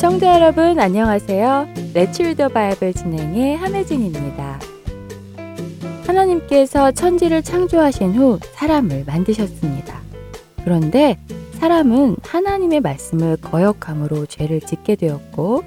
[0.00, 1.68] 청자 여러분 안녕하세요.
[1.94, 4.60] The Bible 진행의 한혜진입니다.
[6.06, 10.00] 하나님께서 천지를 창조하신 후 사람을 만드셨습니다.
[10.64, 11.18] 그런데
[11.52, 15.62] 사람은 하나님의 말씀을 거역함으로 죄를 짓게 되었고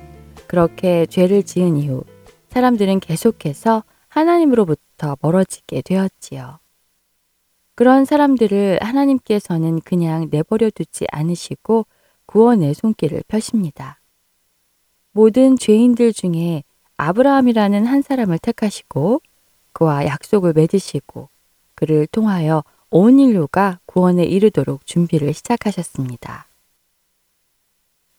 [0.48, 2.04] 그렇게 죄를 지은 이후
[2.50, 6.63] 사람들은 계속해서 하나님으로부터 멀어지게 되었지요.
[7.76, 11.88] 그런 사람들을 하나님께서는 그냥 내버려 두지 않으시고
[12.28, 14.00] 구원의 손길을 펴십니다.
[15.12, 16.64] 모든 죄인들 중에
[16.98, 19.22] 아브라함이라는 한 사람을 택하시고
[19.74, 21.30] 그와 약속을 맺으시고
[21.76, 26.46] 그를 통하여 온 인류가 구원에 이르도록 준비를 시작하셨습니다.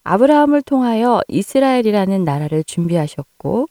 [0.03, 3.69] 아브라함을 통하여 이스라엘이라는 나라를 준비하셨고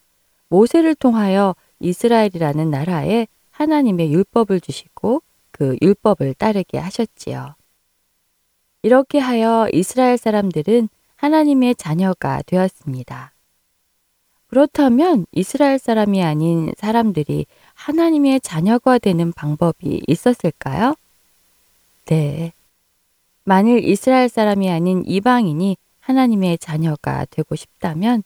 [0.48, 5.22] 모세를 통하여 이스라엘이라는 나라에 하나님의 율법을 주시고
[5.64, 7.56] 그 율법을 따르게 하셨지요.
[8.82, 13.32] 이렇게 하여 이스라엘 사람들은 하나님의 자녀가 되었습니다.
[14.48, 20.96] 그렇다면 이스라엘 사람이 아닌 사람들이 하나님의 자녀가 되는 방법이 있었을까요?
[22.08, 22.52] 네.
[23.46, 28.24] 만일 이스라엘 사람이 아닌 이방인이 하나님의 자녀가 되고 싶다면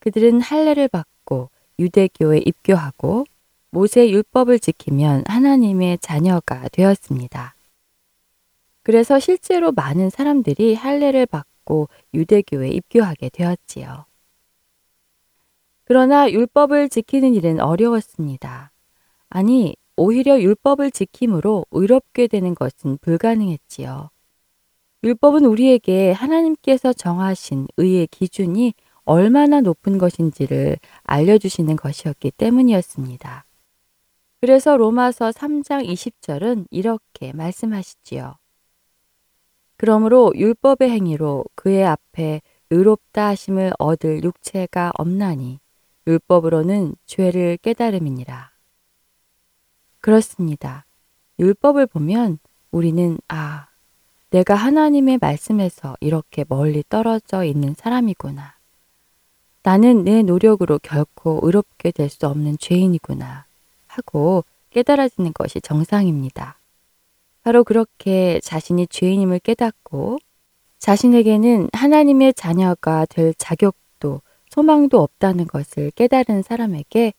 [0.00, 3.26] 그들은 할례를 받고 유대교에 입교하고
[3.74, 7.56] 모세 율법을 지키면 하나님의 자녀가 되었습니다.
[8.84, 14.04] 그래서 실제로 많은 사람들이 할례를 받고 유대교에 입교하게 되었지요.
[15.86, 18.70] 그러나 율법을 지키는 일은 어려웠습니다.
[19.28, 24.10] 아니, 오히려 율법을 지킴으로 의롭게 되는 것은 불가능했지요.
[25.02, 28.74] 율법은 우리에게 하나님께서 정하신 의의 기준이
[29.04, 33.43] 얼마나 높은 것인지를 알려주시는 것이었기 때문이었습니다.
[34.44, 38.36] 그래서 로마서 3장 20절은 이렇게 말씀하시지요.
[39.78, 45.60] 그러므로 율법의 행위로 그의 앞에 의롭다 하심을 얻을 육체가 없나니
[46.06, 48.50] 율법으로는 죄를 깨달음이니라.
[50.00, 50.84] 그렇습니다.
[51.38, 52.38] 율법을 보면
[52.70, 53.68] 우리는 아,
[54.28, 58.56] 내가 하나님의 말씀에서 이렇게 멀리 떨어져 있는 사람이구나.
[59.62, 63.46] 나는 내 노력으로 결코 의롭게 될 수 없는 죄인이구나.
[63.96, 66.58] 하고 깨달아지는 것이 정상입니다.
[67.42, 70.18] 바로 그렇게 자신이 죄인임을 깨닫고
[70.78, 77.12] 자신에게는 하나님의 자녀가 될 자격도 소망도 없다는 것을 깨달은 사람에게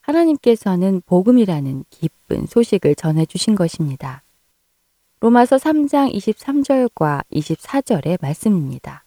[0.00, 4.22] 하나님께서는 복음이라는 기쁜 소식을 전해 주신 것입니다.
[5.20, 9.04] 로마서 3장 23절과 24절의 말씀입니다.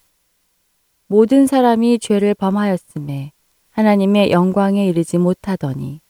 [1.08, 3.32] 모든 사람이 죄를 범하였음에
[3.72, 6.03] 하나님의 영광에 이르지 못하더니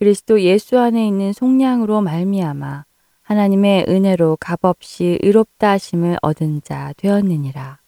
[0.00, 2.86] 그리스도 예수 안에 있는 속량으로 말미암아
[3.20, 7.80] 하나님의 은혜로 값없이 의롭다 하심을 얻은 자 되었느니라.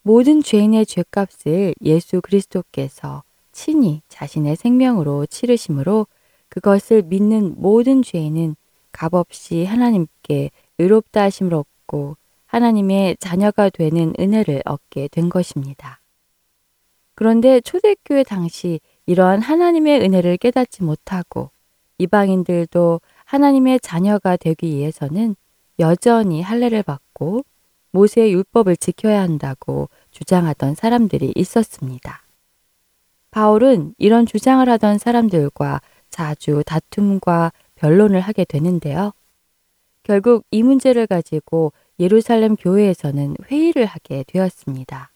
[0.00, 6.06] 모든 죄인의 죄값을 예수 그리스도께서 친히 자신의 생명으로 치르심으로
[6.48, 8.56] 그것을 믿는 모든 죄인은
[8.90, 12.16] 값없이 하나님께 의롭다 하심을 얻고
[12.46, 16.00] 하나님의 자녀가 되는 은혜를 얻게 된 것입니다.
[17.14, 18.80] 그런데 초대교회 당시
[19.12, 21.50] 이러한 하나님의 은혜를 깨닫지 못하고
[21.98, 25.36] 이방인들도 하나님의 자녀가 되기 위해서는
[25.78, 27.44] 여전히 할례를 받고
[27.90, 32.22] 모세의 율법을 지켜야 한다고 주장하던 사람들이 있었습니다.
[33.30, 39.12] 바울은 이런 주장을 하던 사람들과 자주 다툼과 변론을 하게 되는데요.
[40.04, 45.12] 결국 이 문제를 가지고 예루살렘 교회에서는 회의를 하게 되었습니다.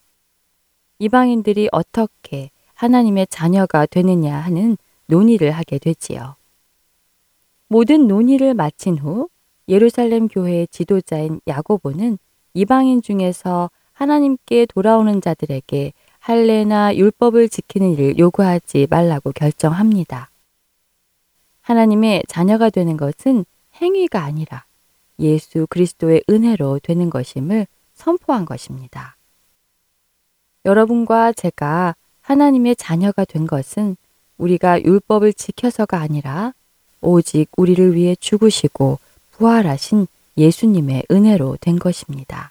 [0.99, 4.76] 이방인들이 어떻게 하나님의 자녀가 되느냐 하는
[5.06, 6.37] 논의를 하게 되지요.
[7.69, 9.28] 모든 논의를 마친 후
[9.69, 12.19] 예루살렘 교회의 지도자인 야고보는
[12.55, 20.31] 이방인 중에서 하나님께 돌아오는 자들에게 할례나 율법을 지키는 일을 요구하지 말라고 결정합니다.
[21.62, 23.44] 하나님의 자녀가 되는 것은
[23.81, 24.64] 행위가 아니라
[25.19, 29.17] 예수 그리스도의 은혜로 되는 것임을 선포한 것입니다.
[30.64, 31.94] 여러분과 제가
[32.26, 33.96] 하나님의 자녀가 된 것은
[34.37, 36.52] 우리가 율법을 지켜서가 아니라
[37.00, 38.99] 오직 우리를 위해 죽으시고
[39.32, 42.50] 부활하신 예수님의 은혜로 된 것입니다.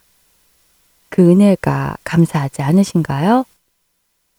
[1.10, 3.46] 그 은혜가 감사하지 않으신가요?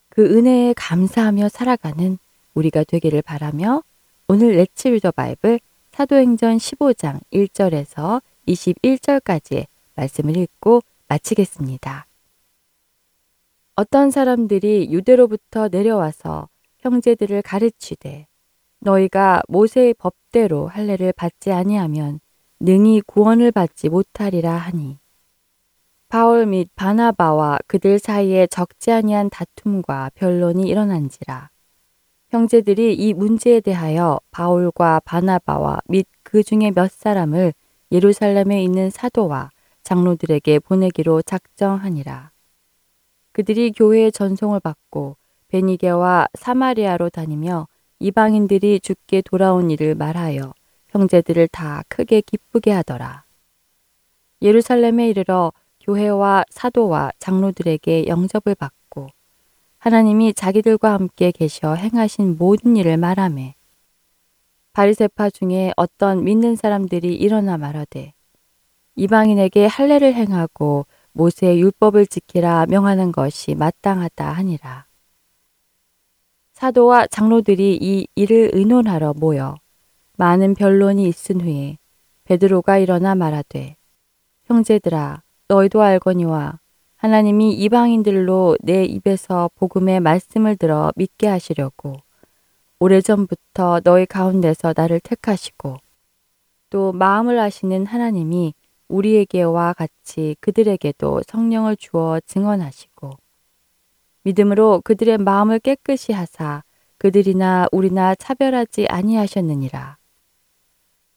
[0.09, 2.19] 그 은혜에 감사하며 살아가는
[2.55, 3.83] 우리가 되기를 바라며
[4.29, 5.61] 오늘 레츠 리더 바이블
[5.93, 9.67] 사도행전 15장 1절에서 21절까지의
[9.97, 12.06] 말씀을 읽고 마치겠습니다.
[13.79, 18.27] 어떤 사람들이 유대로부터 내려와서 형제들을 가르치되
[18.81, 22.21] 너희가 모세의 법대로 할례를 받지 아니하면
[22.59, 24.99] 능히 구원을 받지 못하리라 하니
[26.09, 31.51] 바울 및 바나바와 그들 사이에 적지 아니한 다툼과 변론이 일어난지라
[32.31, 37.53] 형제들이 이 문제에 대하여 바울과 바나바와 및 그 중에 몇 사람을
[37.93, 39.51] 예루살렘에 있는 사도와
[39.83, 42.36] 장로들에게 보내기로 작정하니라.
[43.37, 45.19] 그들이 교회의 전송을 받고
[45.49, 47.69] 베니게와 사마리아로 다니며
[47.99, 50.55] 이방인들이 죽게 돌아온 일을 말하여
[50.89, 53.25] 형제들을 다 크게 기쁘게 하더라.
[54.41, 55.53] 예루살렘에 이르러
[55.83, 59.09] 교회와 사도와 장로들에게 영접을 받고
[59.81, 63.55] 하나님이 자기들과 함께 계셔 행하신 모든 일을 말하매
[64.73, 68.15] 바리세파 중에 어떤 믿는 사람들이 일어나 말하되
[68.95, 70.87] 이방인에게 할례를 행하고
[71.17, 74.85] 모세의 율법을 지키라 명하는 것이 마땅하다 하니라.
[76.53, 79.57] 사도와 장로들이 이 일을 의논하러 모여
[80.19, 81.79] 많은 변론이 있은 후에
[82.25, 83.77] 베드로가 일어나 말하되
[84.45, 86.59] 형제들아 너희도 알거니와
[86.97, 91.97] 하나님이 이방인들로 내 입에서 복음의 말씀을 들어 믿게 하시려고
[92.79, 95.77] 오래전부터 너희 가운데서 나를 택하시고
[96.69, 98.55] 또 마음을 아시는 하나님이
[98.89, 103.11] 우리에게와 같이 그들에게도 성령을 주어 증언하시고
[104.23, 106.63] 믿음으로 그들의 마음을 깨끗이 하사
[106.99, 109.99] 그들이나 우리나 차별하지 아니하셨느니라.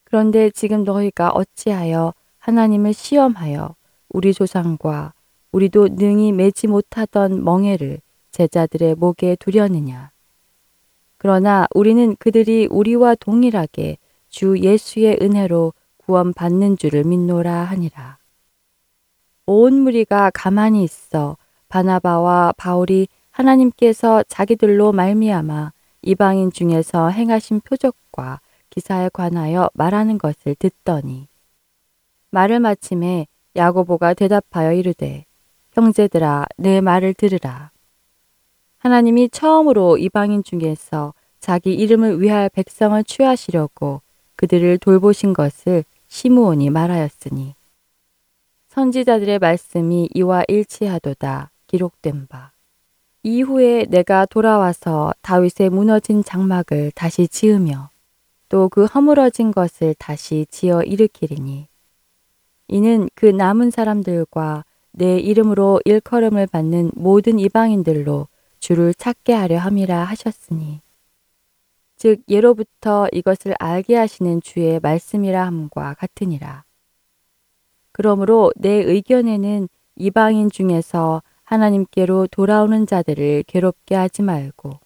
[0.04, 3.76] 그런데 지금 너희가 어찌하여 하나님을 시험하여
[4.10, 5.14] 우리 조상과
[5.52, 8.02] 우리도 능히 매지 못하던 멍에를
[8.32, 10.12] 제자들의 목에 두려느냐.
[11.18, 13.98] 그러나 우리는 그들이 우리와 동일하게
[14.30, 15.74] 주 예수의 은혜로
[16.10, 18.18] 구원 받는 줄을 믿노라 하니라.
[19.46, 25.72] 온 무리가 가만히 있어 바나바와 바울이 하나님께서 자기들로 말미암아
[26.02, 28.40] 이방인 중에서 행하신 표적과
[28.72, 31.28] 기사에 관하여 말하는 것을 듣더니
[32.32, 35.26] 말을 마침에 야고보가 대답하여 이르되
[35.74, 37.70] 형제들아 내 말을 들으라
[38.80, 44.02] 하나님이 처음으로 이방인 중에서 자기 이름을 위할 백성을 취하시려고
[44.38, 47.56] 그들을 돌보신 것을 시므온이 말하였으니
[48.68, 52.52] 선지자들의 말씀이 이와 일치하도다 기록된 바.
[53.24, 57.90] 이후에 내가 돌아와서 다윗의 무너진 장막을 다시 지으며
[58.50, 61.68] 또 그 허물어진 것을 다시 지어 일으키리니
[62.70, 68.28] 이는 그 남은 사람들과 내 이름으로 일컬음을 받는 모든 이방인들로
[68.60, 70.82] 주를 찾게 하려 함이라 하셨으니
[72.00, 76.64] 즉 예로부터 이것을 알게 하시는 주의 말씀이라 함과 같으니라.
[77.92, 84.80] 그러므로 내 의견에는 이방인 중에서 하나님께로 돌아오는 자들을 괴롭게 하지 말고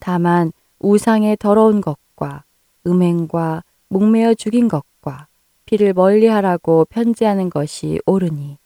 [0.00, 2.44] 다만 우상의 더러운 것과
[2.86, 5.28] 음행과 목매어 죽인 것과
[5.64, 8.58] 피를 멀리하라고 편지하는 것이 옳으니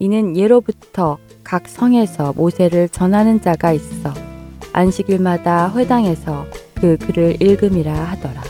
[0.00, 4.35] 이는 예로부터 각 성에서 모세를 전하는 자가 있어
[4.76, 8.42] 안식일마다 회당에서 그 글을 읽음이라 하더라.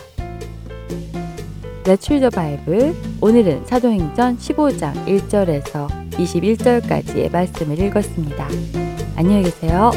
[1.87, 8.49] 레츠 더 바이블 오늘은 사도행전 15장 1절에서 21절까지의 말씀을 읽었습니다.
[9.15, 9.93] 안녕히 계세요.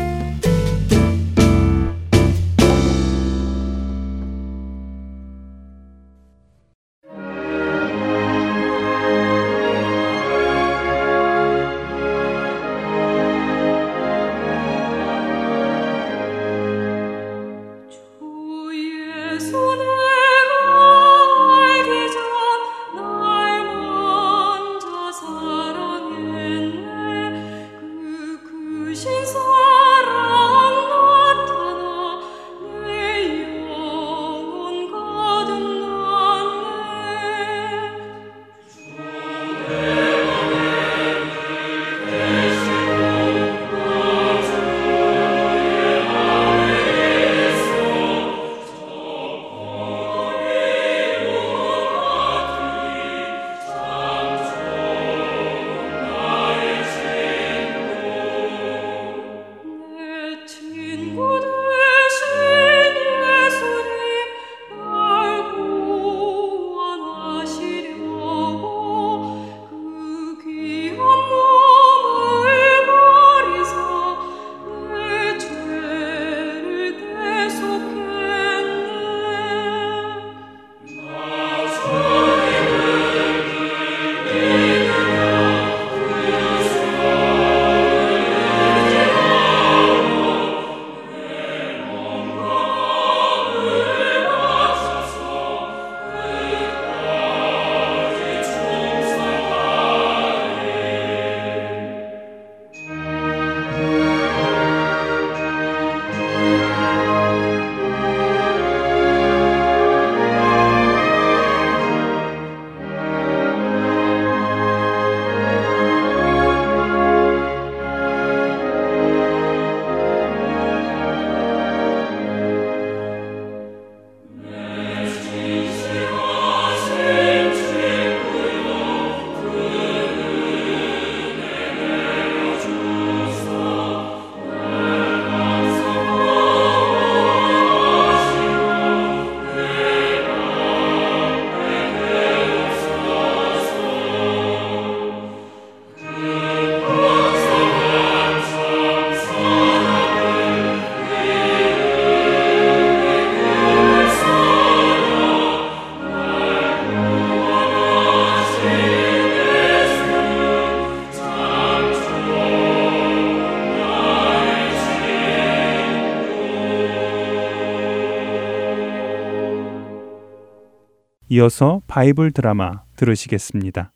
[171.40, 173.94] 이어서 바이블 드라마 들으시겠습니다.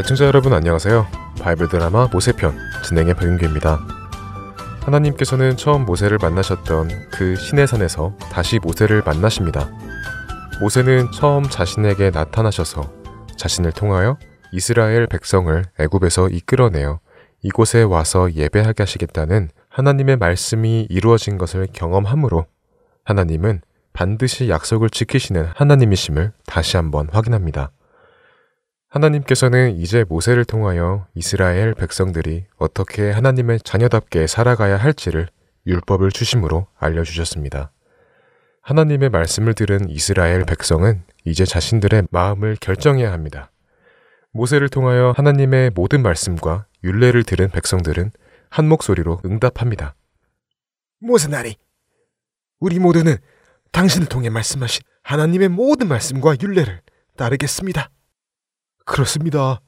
[0.00, 1.06] 애청자 여러분 안녕하세요.
[1.40, 2.52] 바이블 드라마 모세편
[2.84, 3.78] 진행의 박윤규입니다.
[4.80, 9.70] 하나님께서는 처음 모세를 만나셨던 그 시내산에서 다시 모세를 만나십니다.
[10.60, 12.92] 모세는 처음 자신에게 나타나셔서
[13.36, 14.18] 자신을 통하여
[14.50, 16.98] 이스라엘 백성을 애굽에서 이끌어내어
[17.42, 22.46] 이곳에 와서 예배하게 하시겠다는 하나님의 말씀이 이루어진 것을 경험함으로
[23.04, 23.60] 하나님은
[23.92, 27.70] 반드시 약속을 지키시는 하나님이심을 다시 한번 확인합니다.
[28.88, 35.28] 하나님께서는 이제 모세를 통하여 이스라엘 백성들이 어떻게 하나님의 자녀답게 살아가야 할지를
[35.64, 37.70] 율법을 주심으로 알려주셨습니다.
[38.62, 43.52] 하나님의 말씀을 들은 이스라엘 백성은 이제 자신들의 마음을 결정해야 합니다.
[44.32, 48.10] 모세를 통하여 하나님의 모든 말씀과 율례를 들은 백성들은
[48.50, 49.94] 한 목소리로 응답합니다.
[51.00, 51.56] 모세나리,
[52.60, 53.16] 우리 모두는
[53.72, 56.82] 당신을 통해 말씀하신 하나님의 모든 말씀과 율례를
[57.16, 57.90] 따르겠습니다.
[58.84, 59.60] 그렇습니다.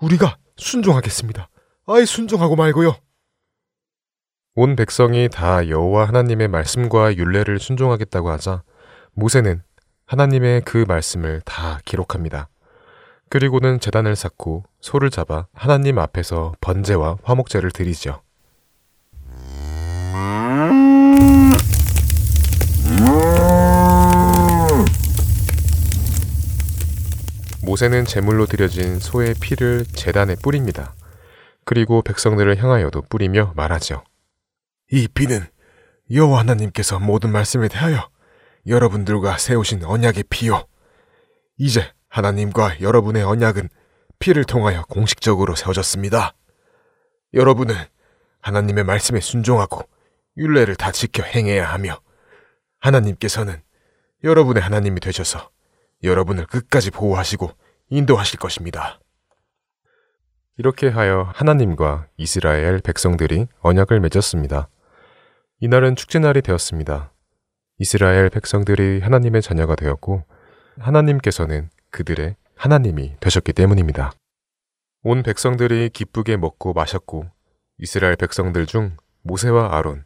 [0.00, 1.48] 우리가 순종하겠습니다.
[1.86, 2.96] 아예 순종하고 말고요.
[4.54, 8.62] 온 백성이 다 여호와 하나님의 말씀과 율례를 순종하겠다고 하자
[9.12, 9.62] 모세는
[10.06, 12.48] 하나님의 그 말씀을 다 기록합니다.
[13.28, 18.22] 그리고는 재단을 쌓고 소를 잡아 하나님 앞에서 번제와 화목제를 드리죠.
[27.62, 30.94] 모세는 제물로 드려진 소의 피를 재단에 뿌립니다.
[31.64, 34.04] 그리고 백성들을 향하여도 뿌리며 말하죠.
[34.92, 35.40] 이 피는
[36.12, 38.08] 여호와 하나님께서 모든 말씀에 대하여
[38.68, 40.64] 여러분들과 세우신 언약의 피요.
[41.58, 43.68] 이제 하나님과 여러분의 언약은
[44.18, 46.32] 피를 통하여 공식적으로 세워졌습니다.
[47.34, 47.74] 여러분은
[48.40, 49.82] 하나님의 말씀에 순종하고
[50.38, 52.00] 율례를 다 지켜 행해야 하며
[52.78, 53.60] 하나님께서는
[54.24, 55.50] 여러분의 하나님이 되셔서
[56.02, 57.50] 여러분을 끝까지 보호하시고
[57.90, 58.98] 인도하실 것입니다.
[60.56, 64.70] 이렇게 하여 하나님과 이스라엘 백성들이 언약을 맺었습니다.
[65.60, 67.12] 이날은 축제날이 되었습니다.
[67.78, 70.24] 이스라엘 백성들이 하나님의 자녀가 되었고
[70.78, 74.12] 하나님께서는 그들의 하나님이 되셨기 때문입니다.
[75.02, 77.24] 온 백성들이 기쁘게 먹고 마셨고
[77.78, 80.04] 이스라엘 백성들 중 모세와 아론,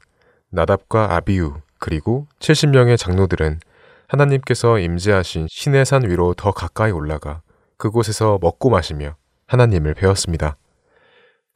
[0.51, 3.59] 나답과 아비유 그리고 70명의 장로들은
[4.07, 7.43] 하나님께서 임재하신 신의 산 위로 더 가까이 올라가
[7.77, 9.17] 그곳에서 먹고 마시며
[9.49, 10.57] 하나님을 배웠습니다.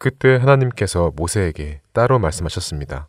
[0.00, 3.09] 그때 하나님께서 모세에게 따로 말씀하셨습니다.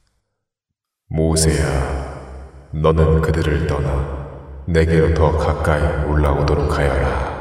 [1.10, 4.25] 모세야, 너는 그들을 떠나
[4.68, 7.36] 내게로 더 가까이 올라오도록 하여라.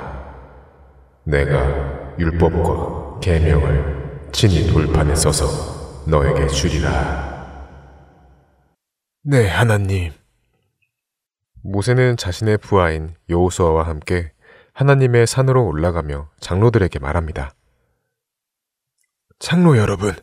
[1.25, 7.35] 내가 율법과 계명을 친히 돌판에 써서 너에게 주리라.
[9.23, 10.12] 네, 하나님.
[11.62, 14.33] 모세는 자신의 부하인 여호수아와 함께
[14.75, 17.54] 하나님의 산으로 올라가며 장로들에게 말합니다.
[19.38, 20.14] 장로 여러분,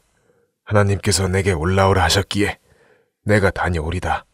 [0.64, 2.60] 하나님께서 내게 올라오라 하셨기에
[3.24, 4.26] 내가 다녀오리다.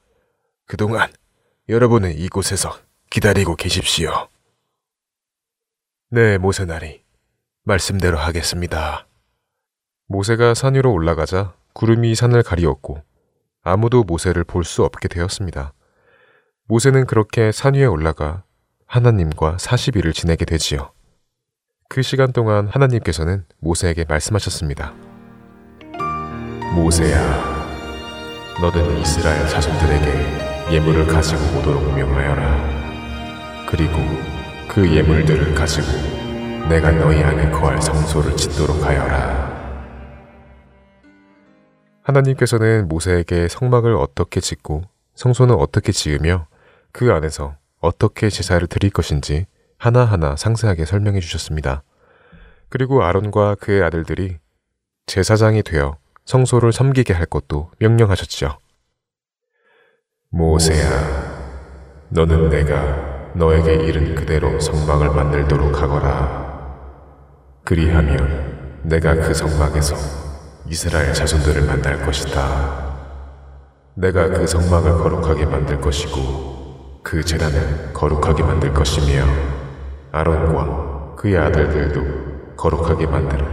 [0.65, 1.09] 그동안
[1.69, 2.77] 여러분은 이곳에서
[3.09, 4.29] 기다리고 계십시오.
[6.09, 7.03] 네, 모세나리.
[7.63, 9.05] 말씀대로 하겠습니다.
[10.07, 13.03] 모세가 산 위로 올라가자 구름이 산을 가리었고
[13.63, 15.73] 아무도 모세를 볼 수 없게 되었습니다.
[16.69, 18.43] 모세는 그렇게 산 위에 올라가
[18.85, 20.93] 하나님과 40일을 지내게 되지요.
[21.89, 24.93] 그 시간 동안 하나님께서는 모세에게 말씀하셨습니다.
[26.75, 27.19] 모세야,
[28.61, 33.65] 너는 이스라엘 자손들에게 예물을 가지고 오도록 명하여라.
[33.69, 33.93] 그리고
[34.67, 35.87] 그 예물들을 가지고
[36.67, 39.47] 내가 너희 안에 거할 성소를 짓도록 하여라.
[42.01, 44.83] 하나님께서는 모세에게 성막을 어떻게 짓고
[45.15, 46.47] 성소는 어떻게 지으며
[46.91, 49.45] 그 안에서 어떻게 제사를 드릴 것인지
[49.77, 51.83] 하나하나 상세하게 설명해 주셨습니다.
[52.67, 54.37] 그리고 아론과 그의 아들들이
[55.05, 55.95] 제사장이 되어
[56.25, 58.57] 성소를 섬기게 할 것도 명령하셨지요.
[60.37, 60.87] 모세야,
[62.09, 66.45] 너는 내가 너에게 이른 그대로 성막을 만들도록 하거라.
[67.63, 69.95] 그리하면 내가 그 성막에서
[70.67, 72.85] 이스라엘 자손들을 만날 것이다.
[73.95, 79.25] 내가 그 성막을 거룩하게 만들 것이고 그 재단을 거룩하게 만들 것이며
[80.11, 83.43] 아론과 그의 아들들도 거룩하게 만들어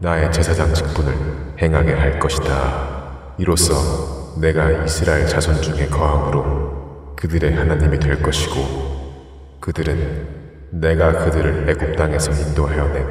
[0.00, 1.14] 나의 제사장 직분을
[1.62, 3.34] 행하게 할 것이다.
[3.38, 12.32] 이로써 내가 이스라엘 자손 중에 거함으로 그들의 하나님이 될 것이고 그들은 내가 그들을 애굽 땅에서
[12.32, 13.06] 인도하여 낸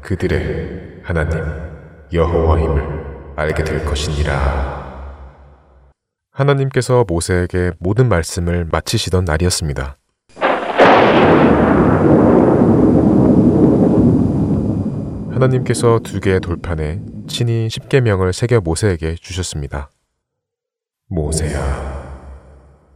[0.00, 1.42] 그들의 하나님
[2.12, 3.02] 여호와임을
[3.36, 4.82] 알게 될 것이니라.
[6.30, 9.96] 하나님께서 모세에게 모든 말씀을 마치시던 날이었습니다.
[15.30, 19.90] 하나님께서 두 개의 돌판에 친히 십계명을 새겨 모세에게 주셨습니다.
[21.14, 21.60] 모세야,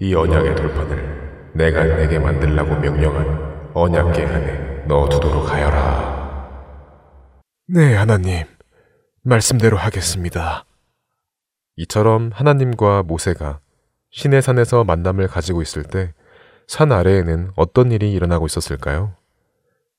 [0.01, 6.17] 이 언약의 돌판을 내가 내게 만들라고 명령한 언약계 안에 넣어두도록 하여라.
[7.69, 8.45] 네, 하나님.
[9.23, 10.65] 말씀대로 하겠습니다.
[11.77, 13.61] 이처럼 하나님과 모세가
[14.11, 16.13] 신의 산에서 만남을 가지고 있을 때
[16.67, 19.15] 산 아래에는 어떤 일이 일어나고 있었을까요?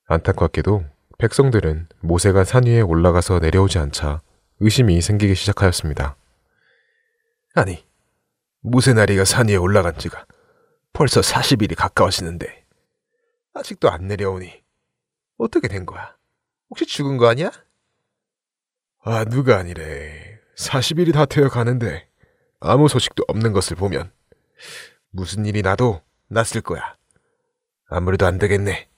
[0.07, 0.83] 안타깝게도
[1.17, 4.21] 백성들은 모세가 산 위에 올라가서 내려오지 않자
[4.59, 6.17] 의심이 생기기 시작하였습니다.
[7.55, 7.86] 아니,
[8.61, 10.25] 무쇠나리가 산 위에 올라간 지가
[10.93, 12.65] 벌써 40일이 가까워지는데
[13.53, 14.63] 아직도 안 내려오니
[15.37, 16.15] 어떻게 된 거야?
[16.69, 17.51] 혹시 죽은 거 아니야?
[19.03, 20.39] 아, 누가 아니래.
[20.57, 22.09] 40일이 다 되어 가는데
[22.59, 24.11] 아무 소식도 없는 것을 보면
[25.11, 26.97] 무슨 일이 나도 났을 거야.
[27.89, 28.89] 아무래도 안 되겠네.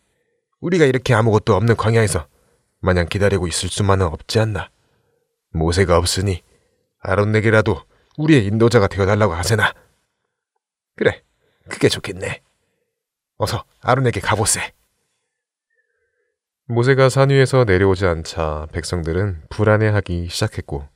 [0.62, 2.28] 우리가 이렇게 아무것도 없는 광야에서
[2.80, 4.72] 마냥 기다리고 있을 수만은 없지 않나.
[5.52, 6.44] 모세가 없으니
[7.00, 7.84] 아론에게라도
[8.20, 9.74] 우리의 인도자가 되어달라고 하세나.
[10.98, 11.24] 그래,
[11.70, 12.42] 그게 좋겠네.
[13.38, 14.74] 어서 아론에게 가보세.
[16.68, 20.88] 모세가 산 위에서 내려오지 않자 백성들은 불안해하기 시작했고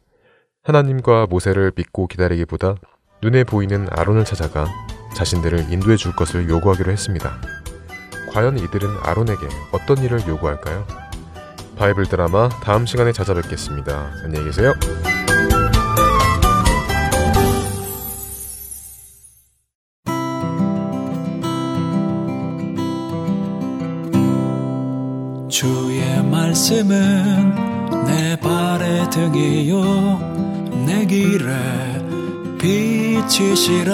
[0.62, 2.76] 하나님과 모세를 믿고 기다리기보다
[3.24, 4.68] 눈에 보이는 아론을 찾아가
[5.16, 7.42] 자신들을 인도해 줄 것을 요구하기로 했습니다.
[8.32, 10.86] 과연 이들은 아론에게 어떤 일을 요구할까요?
[11.78, 14.12] 바이블 드라마 다음 시간에 찾아뵙겠습니다.
[14.24, 14.74] 안녕히 계세요.
[26.84, 30.84] 말씀은 내 발의 등이요.
[30.86, 31.54] 내 길에
[32.60, 33.94] 빛이시라.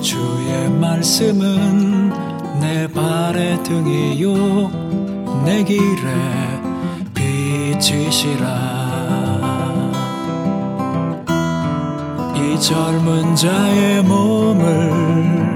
[0.00, 2.12] 주의 말씀은
[2.60, 5.44] 내 발의 등이요.
[5.44, 5.84] 내 길에
[7.14, 8.46] 빛이시라.
[12.36, 15.55] 이 젊은 자의 몸을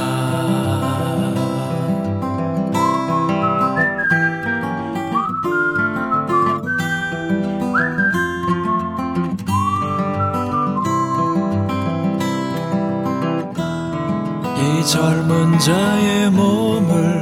[15.61, 17.21] 자의 몸을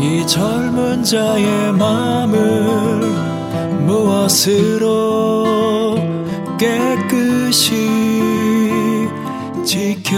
[0.00, 3.00] 이 젊은 자의 마음을
[3.84, 5.44] 무엇으로
[6.58, 7.70] 깨끗이
[9.62, 10.16] 지켜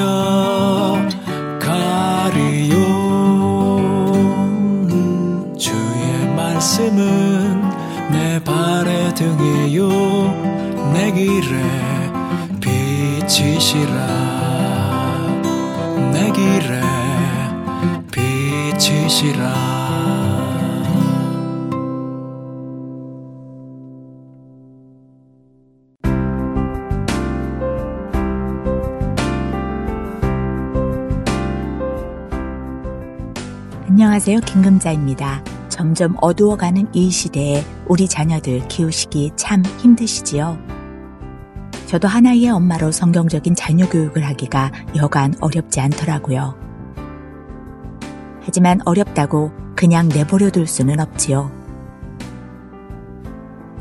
[34.26, 34.40] 안녕하세요.
[34.46, 35.44] 김금자입니다.
[35.68, 40.56] 점점 어두워가는 이 시대에 우리 자녀들 키우시기 참 힘드시지요?
[41.84, 46.54] 저도 하나의 엄마로 성경적인 자녀 교육을 하기가 여간 어렵지 않더라고요.
[48.40, 51.52] 하지만 어렵다고 그냥 내버려 둘 수는 없지요.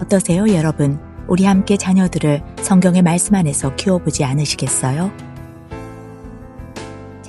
[0.02, 1.00] 어떠세요, 여러분?
[1.30, 5.33] 우리 함께 자녀들을 성경의 말씀 안에서 키워보지 않으시겠어요?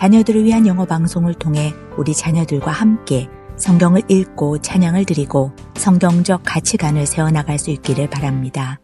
[0.04, 7.58] 자녀들을 위한 영어 방송을 통해 우리 자녀들과 함께 성경을 읽고 찬양을 드리고 성경적 가치관을 세워나갈
[7.58, 8.78] 수 있기를 바랍니다.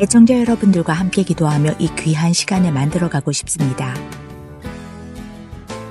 [0.00, 3.92] 애청자 여러분들과 함께 기도하며 이 귀한 시간을 만들어가고 싶습니다.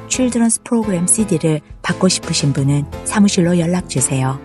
[0.07, 4.39] 칠드런스 프로그램 CD를 받고 싶으신 분은 사무실로 연락주세요.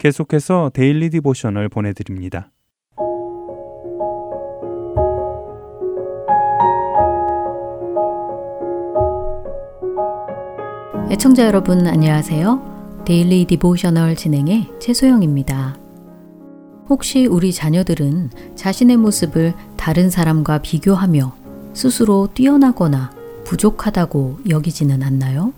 [0.05, 2.51] 계속해서 Daily Devotional 보내드립니다.
[11.09, 13.03] 애청자 여러분 안녕하세요.
[13.07, 15.75] Daily Devotional 진행의 최소영입니다.
[16.87, 21.35] 혹시 우리 자녀들은 자신의 모습을 다른 사람과 비교하며
[21.73, 23.09] 스스로 뛰어나거나
[23.43, 25.51] 부족하다고 여기지는 않나요?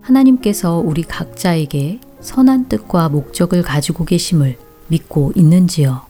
[0.00, 4.58] 하나님께서 우리 각자에게 선한 뜻과 목적을 가지고 계심을
[4.88, 6.06] 믿고 있는지요?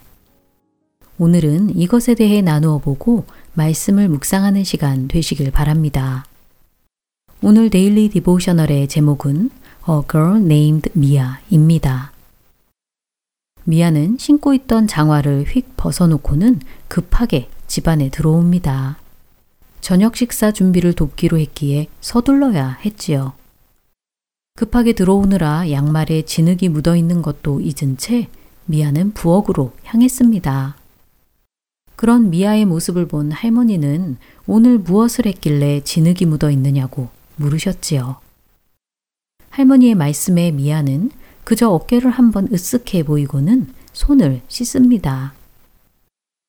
[1.19, 3.25] 오늘은 이것에 대해 나누어 보고
[3.55, 6.25] 말씀을 묵상하는 시간 되시길 바랍니다.
[7.43, 9.51] 오늘 데일리 디보셔널의 제목은
[9.89, 12.13] A Girl Named Mia입니다.
[13.65, 18.99] 미아는 신고 있던 장화를 휙 벗어놓고는 급하게 집안에 들어옵니다.
[19.81, 23.33] 저녁 식사 준비를 돕기로 했기에 서둘러야 했지요.
[24.57, 28.29] 급하게 들어오느라 양말에 진흙이 묻어 있는 것도 잊은 채
[28.67, 30.77] 미아는 부엌으로 향했습니다.
[31.97, 38.17] 그런 미아의 모습을 본 할머니는 오늘 무엇을 했길래 진흙이 묻어 있느냐고 물으셨지요.
[39.51, 41.11] 할머니의 말씀에 미아는
[41.43, 45.35] 그저 어깨를 한번 으쓱해 보이고는 손을 씻습니다.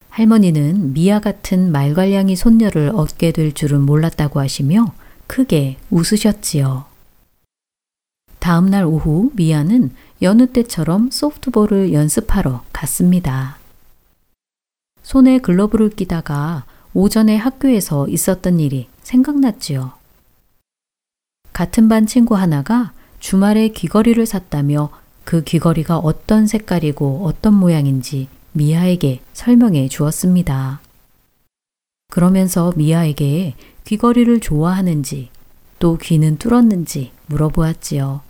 [0.09, 4.93] 할머니는 미아 같은 말괄량이 손녀를 얻게 될 줄은 몰랐다고 하시며
[5.25, 6.94] 크게 웃으셨지요.
[8.45, 9.89] 다음 날 오후 미아는
[10.21, 13.57] 여느 때처럼 소프트볼을 연습하러 갔습니다.
[15.01, 19.93] 손에 글러브를 끼다가 오전에 학교에서 있었던 일이 생각났지요.
[21.53, 24.91] 같은 반 친구 하나가 주말에 귀걸이를 샀다며
[25.23, 30.81] 그 귀걸이가 어떤 색깔이고 어떤 모양인지 미아에게 설명해 주었습니다.
[32.11, 33.55] 그러면서 미아에게
[33.85, 35.29] 귀걸이를 좋아하는지
[35.79, 38.24] 또 귀는 뚫었는지 물어보았지요.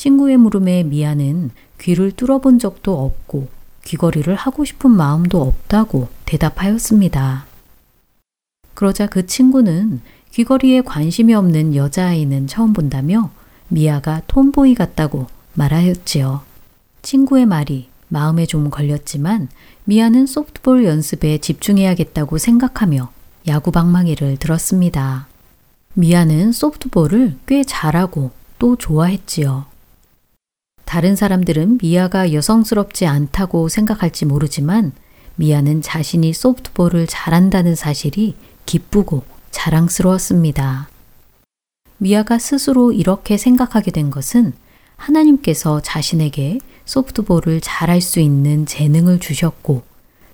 [0.00, 3.48] 친구의 물음에 미아는 귀를 뚫어본 적도 없고
[3.84, 7.44] 귀걸이를 하고 싶은 마음도 없다고 대답하였습니다.
[8.72, 10.00] 그러자 그 친구는
[10.32, 13.30] 귀걸이에 관심이 없는 여자아이는 처음 본다며
[13.68, 16.40] 미아가 톰보이 같다고 말하였지요.
[17.02, 19.48] 친구의 말이 마음에 좀 걸렸지만
[19.84, 23.12] 미아는 소프트볼 연습에 집중해야겠다고 생각하며
[23.48, 25.26] 야구 방망이를 들었습니다.
[25.92, 29.69] 미아는 소프트볼을 꽤 잘하고 또 좋아했지요.
[30.90, 34.90] 다른 사람들은 미아가 여성스럽지 않다고 생각할지 모르지만
[35.36, 38.34] 미아는 자신이 소프트볼을 잘한다는 사실이
[38.66, 39.22] 기쁘고
[39.52, 40.88] 자랑스러웠습니다.
[41.98, 44.52] 미아가 스스로 이렇게 생각하게 된 것은
[44.96, 49.84] 하나님께서 자신에게 소프트볼을 잘할 수 있는 재능을 주셨고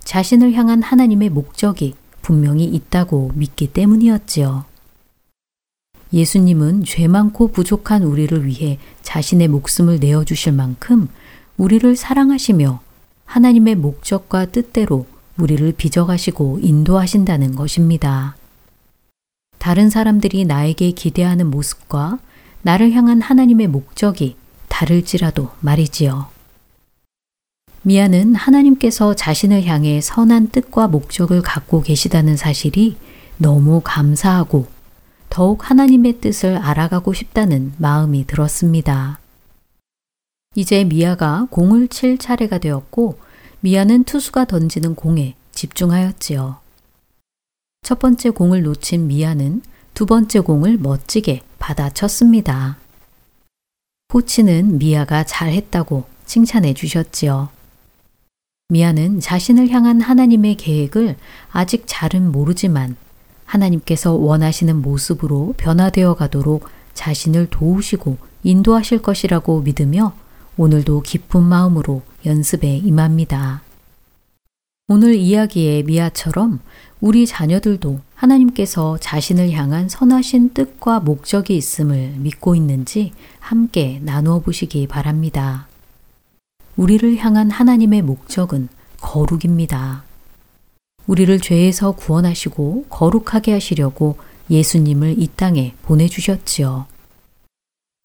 [0.05, 1.93] 자신을 향한 하나님의 목적이
[2.23, 4.65] 분명히 있다고 믿기 때문이었지요.
[6.13, 11.09] 예수님은 죄 많고 부족한 우리를 위해 자신의 목숨을 내어주실 만큼
[11.57, 12.79] 우리를 사랑하시며
[13.25, 15.05] 하나님의 목적과 뜻대로
[15.37, 18.35] 우리를 빚어가시고 인도하신다는 것입니다.
[19.57, 22.19] 다른 사람들이 나에게 기대하는 모습과
[22.61, 24.35] 나를 향한 하나님의 목적이
[24.69, 26.27] 다를지라도 말이지요.
[27.81, 32.97] 미아는 하나님께서 자신을 향해 선한 뜻과 목적을 갖고 계시다는 사실이
[33.37, 34.67] 너무 감사하고
[35.29, 39.19] 더욱 하나님의 뜻을 알아가고 싶다는 마음이 들었습니다.
[40.55, 43.19] 이제 미아가 공을 칠 차례가 되었고
[43.59, 46.59] 미아는 투수가 던지는 공에 집중하였지요.
[47.83, 49.61] 첫 번째 공을 놓친 미아는
[49.93, 52.77] 두 번째 공을 멋지게 받아쳤습니다.
[54.09, 57.49] 코치는 미아가 잘했다고 칭찬해 주셨지요.
[58.69, 61.15] 미아는 자신을 향한 하나님의 계획을
[61.51, 62.95] 아직 잘은 모르지만
[63.47, 70.13] 하나님께서 원하시는 모습으로 변화되어 가도록 자신을 도우시고 인도하실 것이라고 믿으며
[70.57, 73.61] 오늘도 기쁜 마음으로 연습에 임합니다.
[74.89, 76.59] 오늘 이야기의 미아처럼
[77.01, 85.67] 우리 자녀들도 하나님께서 자신을 향한 선하신 뜻과 목적이 있음을 믿고 있는지 함께 나누어 보시기 바랍니다.
[86.77, 88.69] 우리를 향한 하나님의 목적은
[89.01, 90.06] 거룩입니다.
[91.07, 94.17] 우리를 죄에서 구원하시고 거룩하게 하시려고
[94.49, 96.85] 예수님을 이 땅에 보내주셨지요.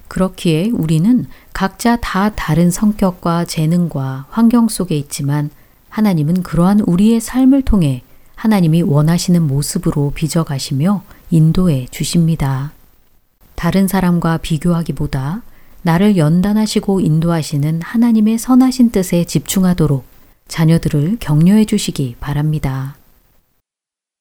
[0.08, 5.50] 그렇기에 우리는 각자 다 다른 성격과 재능과 환경 속에 있지만
[5.88, 8.02] 하나님은 그러한 우리의 삶을 통해
[8.34, 12.72] 하나님이 원하시는 모습으로 빚어가시며 인도해 주십니다.
[13.54, 15.42] 다른 사람과 비교하기보다
[15.82, 20.04] 나를 연단하시고 인도하시는 하나님의 선하신 뜻에 집중하도록
[20.52, 22.94] 자녀들을 격려해 주시기 바랍니다.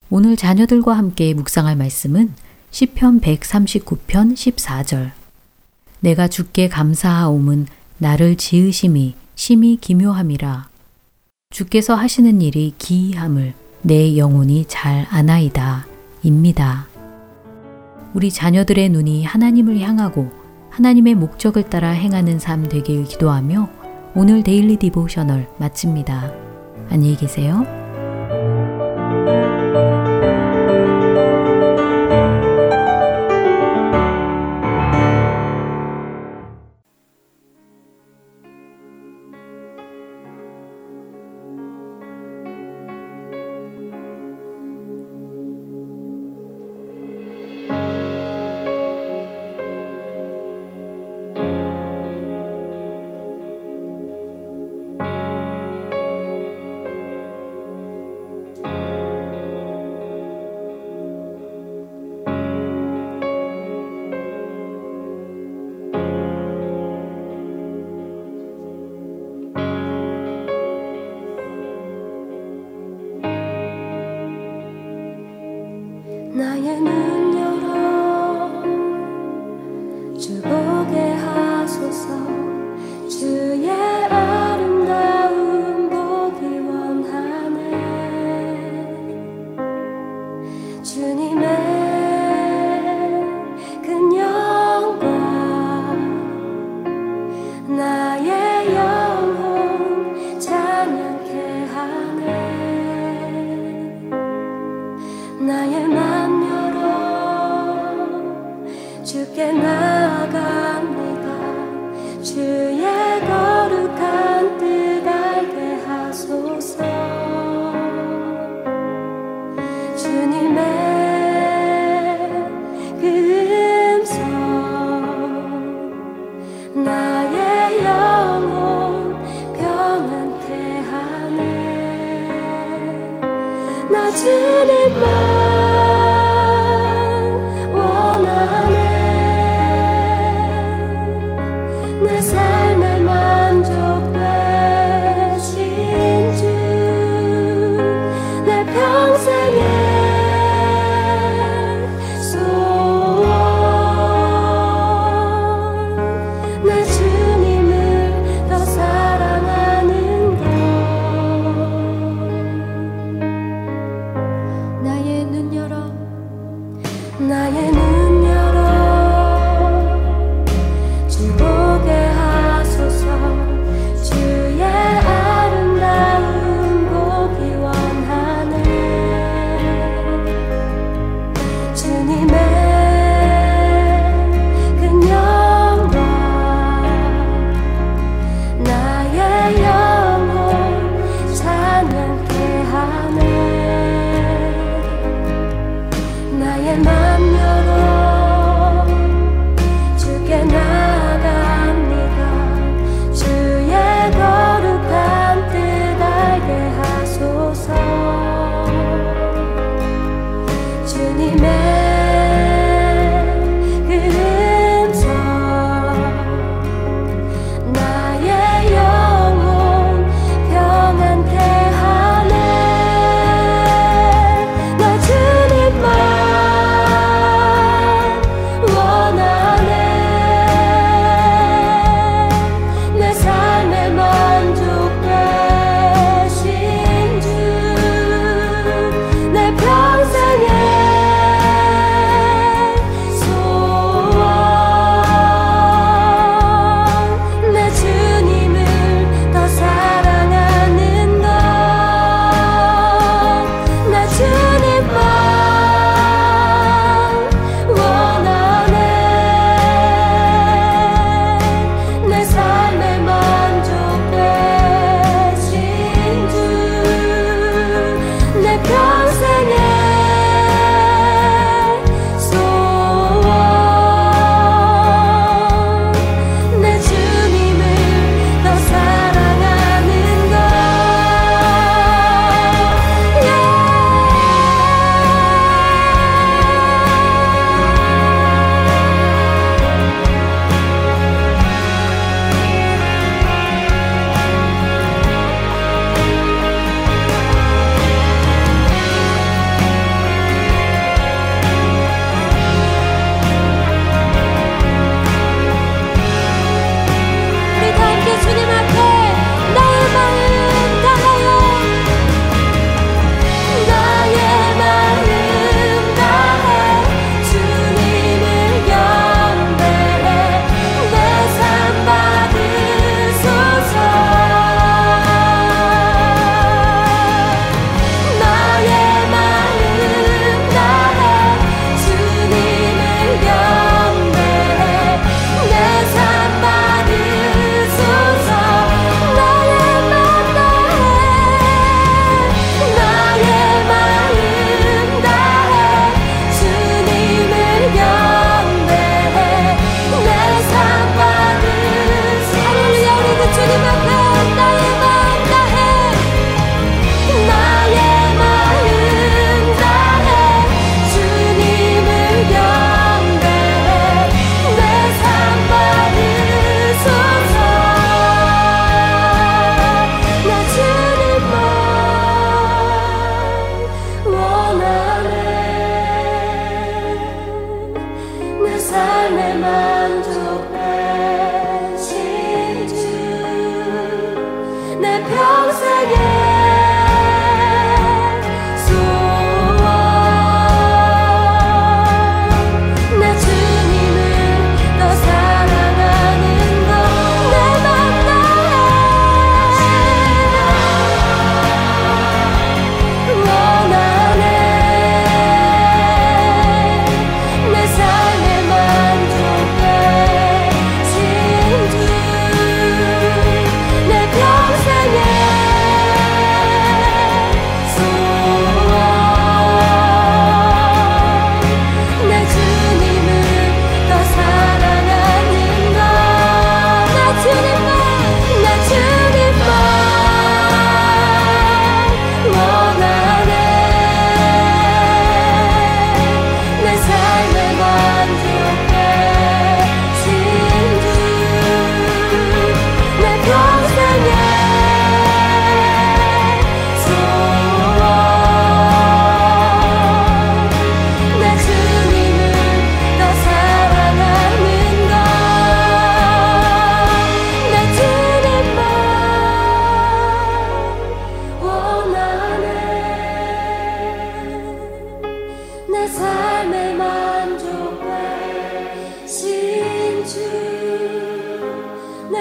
[0.09, 2.33] 오늘 자녀들과 함께 묵상할 말씀은
[2.69, 5.11] 시편 139편 14절.
[5.99, 7.67] 내가 주께 감사하옴은
[7.97, 10.69] 나를 지으심이 심히 기묘함이라.
[11.49, 15.85] 주께서 하시는 일이 기이함을 내 영혼이 잘 아나이다.
[16.23, 16.87] 입니다.
[18.13, 20.31] 우리 자녀들의 눈이 하나님을 향하고
[20.69, 23.80] 하나님의 목적을 따라 행하는 삶 되길 기도하며
[24.13, 26.33] 오늘 Daily Devotional 마칩니다.
[26.89, 27.80] 안녕히 계세요.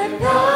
[0.01, 0.50] and I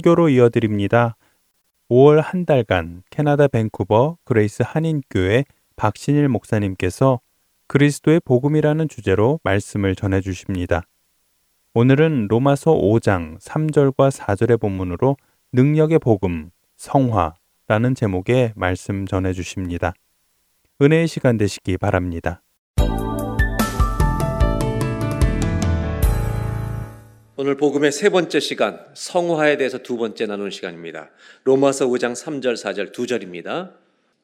[0.00, 1.16] 설교로 이어드립니다.
[1.90, 5.44] 5월 한 달간 캐나다 밴쿠버 그레이스 한인교회
[5.76, 7.20] 박신일 목사님께서
[7.66, 10.82] 그리스도의 복음이라는 주제로 말씀을 전해 주십니다.
[11.74, 15.16] 오늘은 로마서 5장 3절과 4절의 본문으로
[15.52, 19.92] 능력의 복음, 성화라는 제목의 말씀 전해 주십니다.
[20.82, 22.42] 은혜의 시간 되시기 바랍니다.
[27.42, 31.08] 오늘 복음의 세 번째 시간 성화에 대해서 두 번째 나누는 시간입니다.
[31.44, 33.70] 로마서 5장 3절 4절 두 절입니다.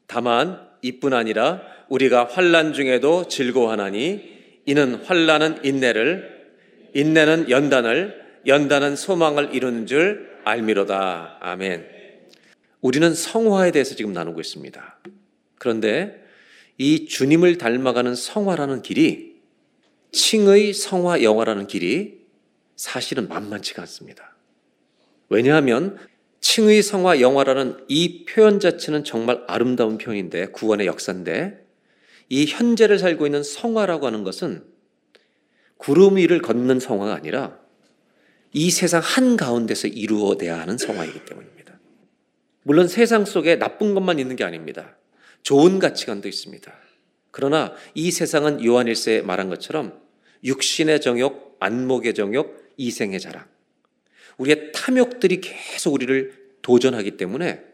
[0.06, 4.20] 다만 이뿐 아니라 우리가 환난 중에도 즐거워하나니
[4.66, 6.50] 이는 환난은 인내를
[6.92, 11.38] 인내는 연단을 연단은 소망을 이루는 줄 알미로다.
[11.40, 11.88] 아멘.
[12.82, 15.00] 우리는 성화에 대해서 지금 나누고 있습니다.
[15.56, 16.22] 그런데
[16.76, 19.36] 이 주님을 닮아가는 성화라는 길이
[20.12, 22.25] 칭의 성화 영화라는 길이
[22.76, 24.36] 사실은 만만치가 않습니다.
[25.28, 25.98] 왜냐하면
[26.40, 31.66] 칭의 성화 영화라는 이 표현 자체는 정말 아름다운 표현인데 구원의 역사인데
[32.28, 34.64] 이 현재를 살고 있는 성화라고 하는 것은
[35.78, 37.58] 구름 위를 걷는 성화가 아니라
[38.52, 41.78] 이 세상 한 가운데서 이루어져야 하는 성화이기 때문입니다.
[42.62, 44.96] 물론 세상 속에 나쁜 것만 있는 게 아닙니다.
[45.42, 46.72] 좋은 가치관도 있습니다.
[47.30, 50.00] 그러나 이 세상은 요한일서에 말한 것처럼
[50.42, 53.46] 육신의 정욕, 안목의 정욕, 이생의 자랑.
[54.38, 57.64] 우리의 탐욕들이 계속 우리를 도전하기 때문에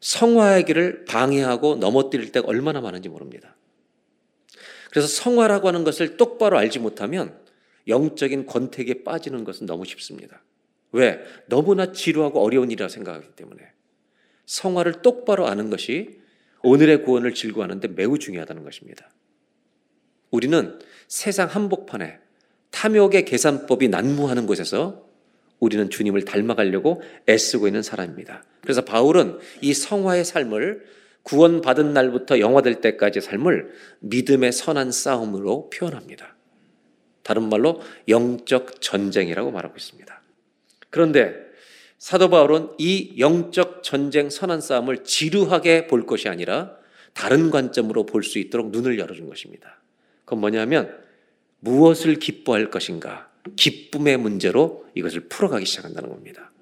[0.00, 3.56] 성화의 길을 방해하고 넘어뜨릴 때가 얼마나 많은지 모릅니다.
[4.90, 7.38] 그래서 성화라고 하는 것을 똑바로 알지 못하면
[7.86, 10.42] 영적인 권태기에 빠지는 것은 너무 쉽습니다.
[10.92, 11.20] 왜?
[11.46, 13.62] 너무나 지루하고 어려운 일이라 생각하기 때문에.
[14.46, 16.20] 성화를 똑바로 아는 것이
[16.62, 19.10] 오늘의 구원을 즐거워하는데 매우 중요하다는 것입니다.
[20.30, 22.18] 우리는 세상 한복판에
[22.70, 25.06] 탐욕의 계산법이 난무하는 곳에서
[25.58, 28.44] 우리는 주님을 닮아가려고 애쓰고 있는 사람입니다.
[28.62, 30.84] 그래서 바울은 이 성화의 삶을
[31.24, 36.36] 구원받은 날부터 영화될 때까지의 삶을 믿음의 선한 싸움으로 표현합니다.
[37.22, 40.22] 다른 말로 영적 전쟁이라고 말하고 있습니다.
[40.90, 41.34] 그런데
[41.98, 46.76] 사도 바울은 이 영적 전쟁 선한 싸움을 지루하게 볼 것이 아니라
[47.12, 49.82] 다른 관점으로 볼 수 있도록 눈을 열어준 것입니다.
[50.24, 50.96] 그건 뭐냐면
[51.60, 53.30] 무엇을 기뻐할 것인가?
[53.56, 56.52] 기쁨의 문제로 이것을 풀어가기 시작한다는 겁니다.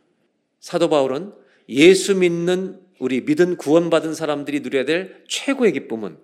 [0.60, 1.32] 사도 바울은
[1.68, 6.16] 예수 믿는 우리 믿은 구원받은 사람들이 누려야 될 최고의 기쁨은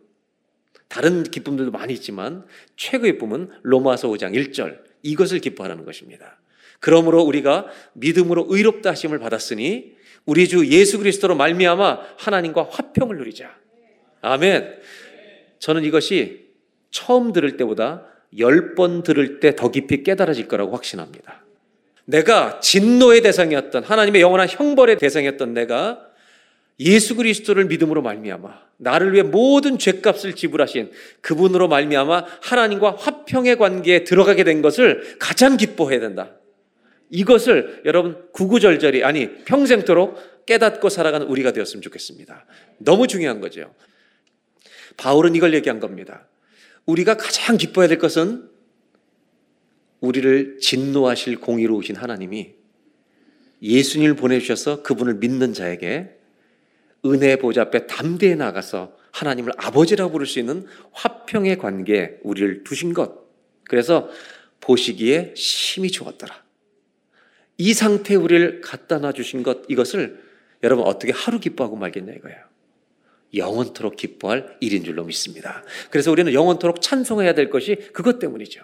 [0.89, 2.45] 다른 기쁨들도 많이 있지만
[2.77, 6.39] 최고의 기쁨은 로마서 5장 1절 이것을 기뻐하라는 것입니다.
[6.81, 9.95] 그러므로 우리가 믿음으로 의롭다 하심을 받았으니
[10.25, 13.57] 우리 주 예수 그리스도로 말미암아 하나님과 화평을 누리자.
[14.21, 14.81] 아멘.
[15.59, 16.49] 저는 이것이
[16.91, 18.07] 처음 들을 때보다
[18.39, 21.45] 열 번 들을 때 더 깊이 깨달아질 거라고 확신합니다.
[22.05, 26.07] 내가 진노의 대상이었던 하나님의 영원한 형벌의 대상이었던 내가
[26.81, 34.43] 예수 그리스도를 믿음으로 말미암아 나를 위해 모든 죄값을 지불하신 그분으로 말미암아 하나님과 화평의 관계에 들어가게
[34.43, 36.33] 된 것을 가장 기뻐해야 된다.
[37.11, 42.47] 이것을 여러분 구구절절히 아니 평생토록 깨닫고 살아가는 우리가 되었으면 좋겠습니다.
[42.79, 43.73] 너무 중요한 거죠.
[44.97, 46.27] 바울은 이걸 얘기한 겁니다.
[46.87, 48.51] 우리가 가장 기뻐해야 될 것은
[50.01, 52.55] 우리를 진노하실 공의로우신 하나님이
[53.63, 56.19] 예수님을 보내주셔서 그분을 믿는 자에게
[57.07, 63.23] 은혜 보좌 앞에 담대히 나가서 하나님을 아버지라고 부를 수 있는 화평의 관계에 우리를 두신 것.
[63.65, 64.09] 그래서
[64.61, 66.43] 보시기에 심히 좋았더라.
[67.59, 70.23] 이 상태에 우리를 갖다 놔 주신 것, 이것을
[70.63, 72.52] 여러분 어떻게 하루 기뻐하고 말겠냐 이거예요.
[73.35, 75.65] 영원토록 기뻐할 일인 줄로 믿습니다.
[75.91, 78.63] 그래서 우리는 영원토록 찬송해야 될 것이 그것 때문이죠.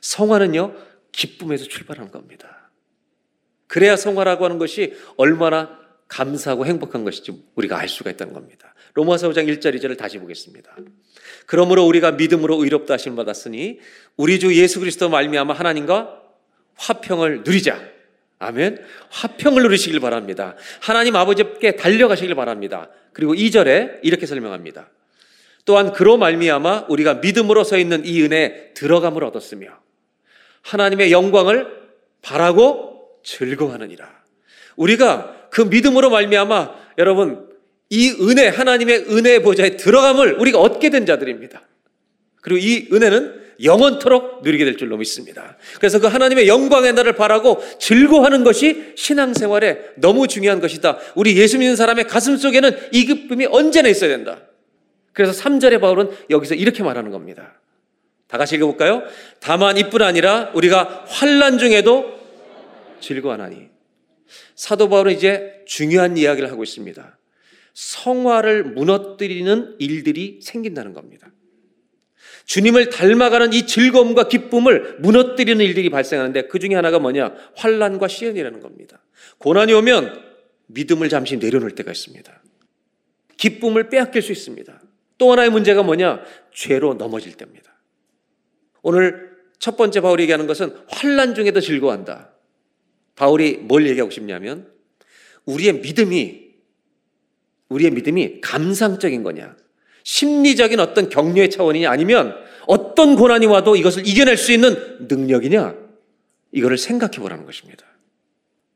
[0.00, 0.74] 성화는요,
[1.12, 2.70] 기쁨에서 출발하는 겁니다.
[3.66, 8.74] 그래야 성화라고 하는 것이 얼마나 감사하고 행복한 것인지 우리가 알 수가 있다는 겁니다.
[8.94, 10.76] 로마서 5장 1절 2절을 다시 보겠습니다.
[11.46, 13.80] 그러므로 우리가 믿음으로 의롭다 하심을 받았으니
[14.16, 16.22] 우리 주 예수 그리스도 말미암아 하나님과
[16.76, 17.95] 화평을 누리자.
[18.38, 18.84] 아멘.
[19.10, 20.56] 화평을 누리시길 바랍니다.
[20.80, 22.90] 하나님 아버지께 달려가시길 바랍니다.
[23.12, 24.90] 그리고 2절에 이렇게 설명합니다.
[25.64, 29.68] 또한 그로 말미암아 우리가 믿음으로 서 있는 이 은혜에 들어감을 얻었으며
[30.62, 31.66] 하나님의 영광을
[32.22, 34.08] 바라고 즐거워하느니라.
[34.76, 37.48] 우리가 그 믿음으로 말미암아 여러분
[37.88, 41.62] 이 은혜 하나님의 은혜의 보좌에 들어감을 우리가 얻게 된 자들입니다.
[42.42, 45.56] 그리고 이 은혜는 영원토록 누리게 될 줄로 믿습니다.
[45.76, 50.98] 그래서 그 하나님의 영광의 날을 바라고 즐거워하는 것이 신앙생활에 너무 중요한 것이다.
[51.14, 54.42] 우리 예수 믿는 사람의 가슴 속에는 이 기쁨이 언제나 있어야 된다.
[55.12, 57.60] 그래서 3절의 바울은 여기서 이렇게 말하는 겁니다.
[58.28, 59.02] 다 같이 읽어볼까요?
[59.40, 62.18] 다만 이뿐 아니라 우리가 환란 중에도
[63.00, 63.68] 즐거워하나니.
[64.54, 67.18] 사도 바울은 이제 중요한 이야기를 하고 있습니다.
[67.74, 71.30] 성화를 무너뜨리는 일들이 생긴다는 겁니다.
[72.46, 77.34] 주님을 닮아가는 이 즐거움과 기쁨을 무너뜨리는 일들이 발생하는데 그 중에 하나가 뭐냐?
[77.56, 79.02] 환란과 시련이라는 겁니다.
[79.38, 80.22] 고난이 오면
[80.66, 82.42] 믿음을 잠시 내려놓을 때가 있습니다.
[83.36, 84.80] 기쁨을 빼앗길 수 있습니다.
[85.18, 86.22] 또 하나의 문제가 뭐냐?
[86.54, 87.76] 죄로 넘어질 때입니다.
[88.82, 92.32] 오늘 첫 번째 바울이 얘기하는 것은 환란 중에도 즐거워한다.
[93.16, 94.70] 바울이 뭘 얘기하고 싶냐면
[95.46, 96.46] 우리의 믿음이
[97.68, 99.56] 우리의 믿음이 감상적인 거냐?
[100.06, 102.36] 심리적인 어떤 격려의 차원이냐 아니면
[102.68, 105.74] 어떤 고난이 와도 이것을 이겨낼 수 있는 능력이냐?
[106.52, 107.84] 이거를 생각해 보라는 것입니다.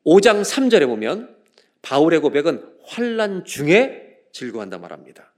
[0.05, 1.33] 5장 3절에 보면
[1.83, 5.33] 바울의 고백은 환란 중에 즐거워한다 말합니다.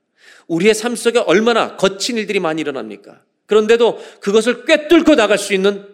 [0.47, 3.23] 우리의 삶 속에 얼마나 거친 일들이 많이 일어납니까?
[3.45, 5.87] 그런데도 그것을 꿰뚫고 나갈 수 있는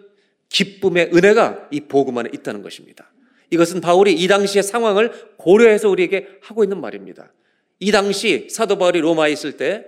[0.47, 3.11] 기쁨의 은혜가 이 복음 안에 있다는 것입니다.
[3.49, 7.33] 이것은 바울이 이 당시의 상황을 고려해서 우리에게 하고 있는 말입니다.
[7.79, 9.85] 이 당시 사도 바울이 로마에 있을 때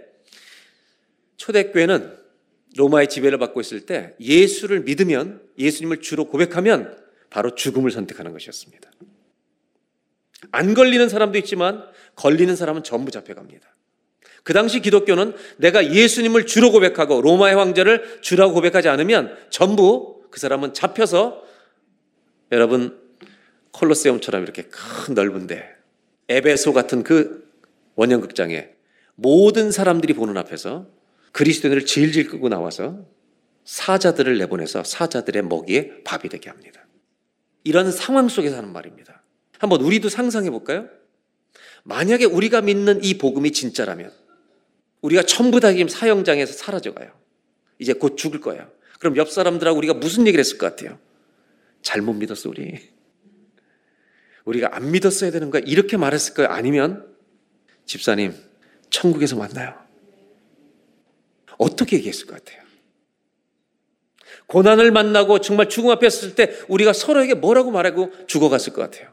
[1.38, 2.18] 초대교회는
[2.78, 6.98] 로마의 지배를 받고 있을 때 예수를 믿으면 예수님을 주로 고백하면
[7.30, 8.92] 바로 죽음을 선택하는 것이었습니다.
[10.52, 11.84] 안 걸리는 사람도 있지만
[12.16, 13.68] 걸리는 사람은 전부 잡혀갑니다.
[14.44, 20.74] 그 당시 기독교는 내가 예수님을 주로 고백하고 로마의 황제를 주라고 고백하지 않으면 전부 그 사람은
[20.74, 21.44] 잡혀서
[22.52, 23.00] 여러분
[23.72, 25.76] 콜로세움처럼 이렇게 큰 넓은데
[26.28, 27.51] 에베소 같은 그
[28.02, 28.70] 원형극장에
[29.16, 30.88] 모든 사람들이 보는 앞에서
[31.34, 33.06] 그리스도인을 질질 끄고 나와서
[33.64, 36.88] 사자들을 내보내서 사자들의 먹이에 밥이 되게 합니다.
[37.64, 39.22] 이런 상황 속에서 하는 말입니다.
[39.60, 40.90] 한번 우리도 상상해 볼까요?
[41.84, 44.12] 만약에 우리가 믿는 이 복음이 진짜라면
[45.02, 47.12] 우리가 전부 다 지금 사형장에서 사라져가요.
[47.78, 48.70] 이제 곧 죽을 거야.
[49.00, 51.00] 그럼 옆 사람들하고 우리가 무슨 얘기를 했을 것 같아요?
[51.82, 52.80] 잘못 믿었어, 우리.
[54.46, 55.62] 우리가 안 믿었어야 되는 거야.
[55.66, 56.50] 이렇게 말했을 거예요.
[56.52, 57.11] 아니면
[57.86, 58.36] 집사님,
[58.90, 59.76] 천국에서 만나요.
[61.58, 62.62] 어떻게 얘기했을 것 같아요?
[64.48, 69.10] 고난을 만나고 정말 죽음 앞에 섰을 때 우리가 서로에게 뭐라고 말하고 죽어갔을 것 같아요.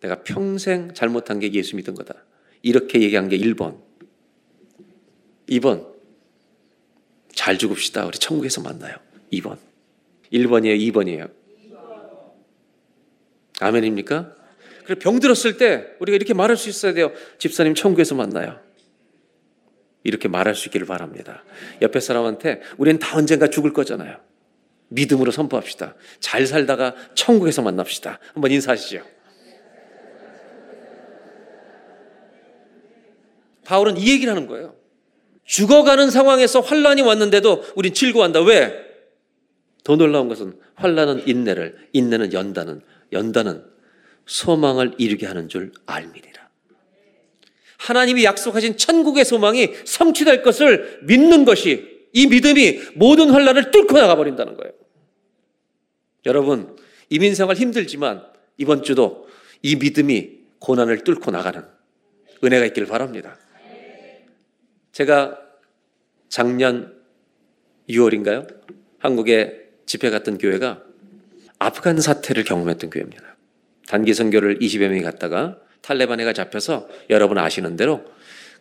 [0.00, 2.14] 내가 평생 잘못한 게 예수 믿은 거다.
[2.60, 3.80] 이렇게 얘기한 게 1번.
[5.48, 5.92] 2번.
[7.34, 8.06] 잘 죽읍시다.
[8.06, 8.96] 우리 천국에서 만나요.
[9.32, 9.58] 2번.
[10.32, 10.92] 1번이에요?
[10.92, 11.30] 2번이에요?
[13.60, 14.41] 아멘입니까?
[14.84, 17.12] 그래 병 들었을 때 우리가 이렇게 말할 수 있어야 돼요.
[17.38, 18.60] 집사님 천국에서 만나요.
[20.04, 21.44] 이렇게 말할 수 있기를 바랍니다.
[21.80, 24.18] 옆에 사람한테 우리는 다 언젠가 죽을 거잖아요.
[24.88, 25.94] 믿음으로 선포합시다.
[26.20, 28.18] 잘 살다가 천국에서 만납시다.
[28.34, 29.02] 한번 인사하시죠.
[33.64, 34.74] 바울은 이 얘기를 하는 거예요.
[35.44, 38.42] 죽어가는 상황에서 환란이 왔는데도 우린 즐거워한다.
[38.42, 38.92] 왜?
[39.84, 43.64] 더 놀라운 것은 환란은 인내를, 인내는 연다는, 연다는
[44.26, 46.42] 소망을 이루게 하는 줄 알미니라.
[47.78, 54.56] 하나님이 약속하신 천국의 소망이 성취될 것을 믿는 것이 이 믿음이 모든 환란을 뚫고 나가 버린다는
[54.56, 54.72] 거예요.
[56.26, 56.76] 여러분,
[57.10, 58.24] 이민 생활 힘들지만
[58.56, 59.26] 이번 주도
[59.62, 61.64] 이 믿음이 고난을 뚫고 나가는
[62.44, 63.38] 은혜가 있기를 바랍니다.
[64.92, 65.38] 제가
[66.28, 67.00] 작년
[67.88, 68.46] 6월인가요?
[68.98, 70.82] 한국에 집회 갔던 교회가
[71.58, 73.31] 아프간 사태를 경험했던 교회입니다.
[73.88, 78.04] 단기 선교를 20여 명이 갔다가 탈레반에가 잡혀서 여러분 아시는 대로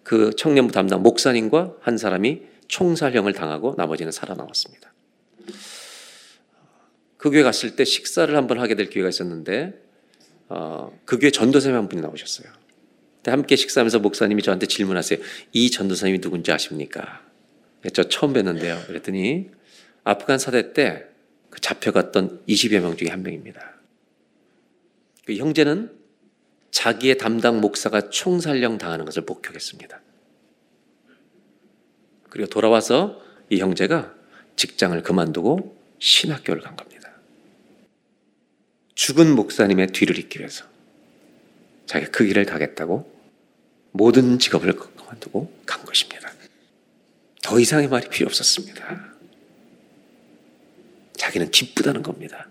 [0.04, 4.92] 그 청년부 담당 목사님과 한 사람이 총살형을 당하고 나머지는 살아남았습니다.
[7.18, 9.80] 그 교회 갔을 때 식사를 한번 하게 될 기회가 있었는데
[10.50, 12.48] 어, 그 교회 전도사님 한 분이 나오셨어요.
[13.26, 15.20] 함께 식사하면서 목사님이 저한테 질문하세요.
[15.54, 17.22] 이 전도사님이 누군지 아십니까?
[17.94, 18.88] 저 처음 뵀는데요.
[18.88, 19.50] 그랬더니
[20.04, 23.81] 아프간 사대 때그 잡혀갔던 20여 명 중에 한 명입니다.
[25.32, 25.98] 그 형제는
[26.72, 30.02] 자기의 담당 목사가 총살령 당하는 것을 목격했습니다.
[32.30, 34.14] 그리고 돌아와서 이 형제가
[34.58, 37.14] 직장을 그만두고 신학교를 간 겁니다.
[38.94, 40.66] 죽은 목사님의 뒤를 잇기 위해서
[41.86, 43.10] 자기가 그 길을 가겠다고
[43.92, 46.30] 모든 직업을 그만두고 간 것입니다.
[47.42, 49.16] 더 이상의 말이 필요 없었습니다.
[51.14, 52.50] 자기는 기쁘다는 겁니다.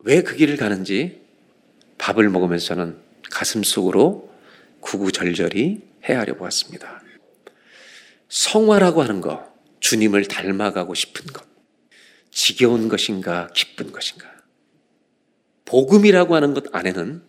[0.00, 1.21] 왜 그 길을 가는지
[2.02, 2.98] 밥을 먹으면서 저는
[3.30, 4.28] 가슴 속으로
[4.80, 7.00] 구구절절히 헤아려 보았습니다.
[8.28, 11.46] 성화라고 하는 것, 주님을 닮아가고 싶은 것,
[12.32, 14.28] 지겨운 것인가, 기쁜 것인가.
[15.64, 17.22] 복음이라고 하는 것 안에는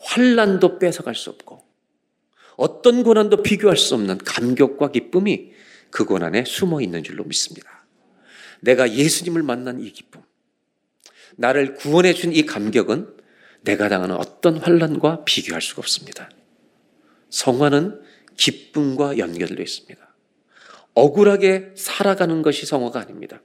[0.00, 1.62] 환란도 뺏어갈 수 없고
[2.56, 5.52] 어떤 고난도 비교할 수 없는 감격과 기쁨이
[5.90, 7.86] 그 고난에 숨어 있는 줄로 믿습니다.
[8.60, 10.22] 내가 예수님을 만난 이 기쁨,
[11.36, 13.17] 나를 구원해 준 이 감격은
[13.62, 16.30] 내가 당하는 어떤 환란과 비교할 수가 없습니다.
[17.30, 18.00] 성화는
[18.36, 20.08] 기쁨과 연결되어 있습니다.
[20.94, 23.40] 억울하게 살아가는 것이 성화가 아닙니다.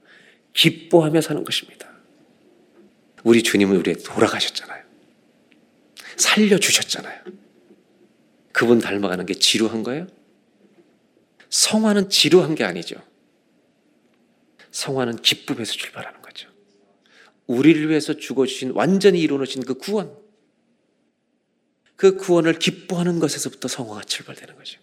[0.54, 1.88] 기뻐하며 사는 것입니다.
[3.24, 4.84] 우리 주님은 우리에 돌아가셨잖아요.
[6.16, 7.22] 살려주셨잖아요.
[8.52, 10.06] 그분 닮아가는 게 지루한 거예요?
[11.50, 12.96] 성화는 지루한 게 아니죠.
[14.70, 16.23] 성화는 기쁨에서 출발하는 거죠.
[17.46, 20.16] 우리를 위해서 죽어주신 완전히 이루어진 그 구원.
[21.96, 24.80] 그 구원을 기뻐하는 것에서부터 성화가 출발되는 거죠.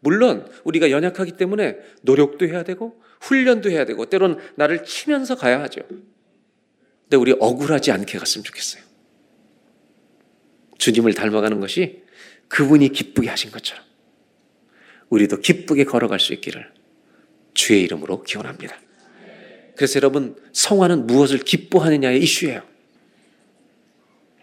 [0.00, 5.80] 물론 우리가 연약하기 때문에 노력도 해야 되고 훈련도 해야 되고 때론 나를 치면서 가야 하죠.
[5.88, 8.82] 근데 우리 억울하지 않게 갔으면 좋겠어요.
[10.76, 12.02] 주님을 닮아가는 것이
[12.48, 13.82] 그분이 기쁘게 하신 것처럼
[15.08, 16.70] 우리도 기쁘게 걸어갈 수 있기를
[17.54, 18.83] 주의 이름으로 기원합니다.
[19.76, 22.62] 그래서 여러분 성화는 무엇을 기뻐하느냐의 이슈예요.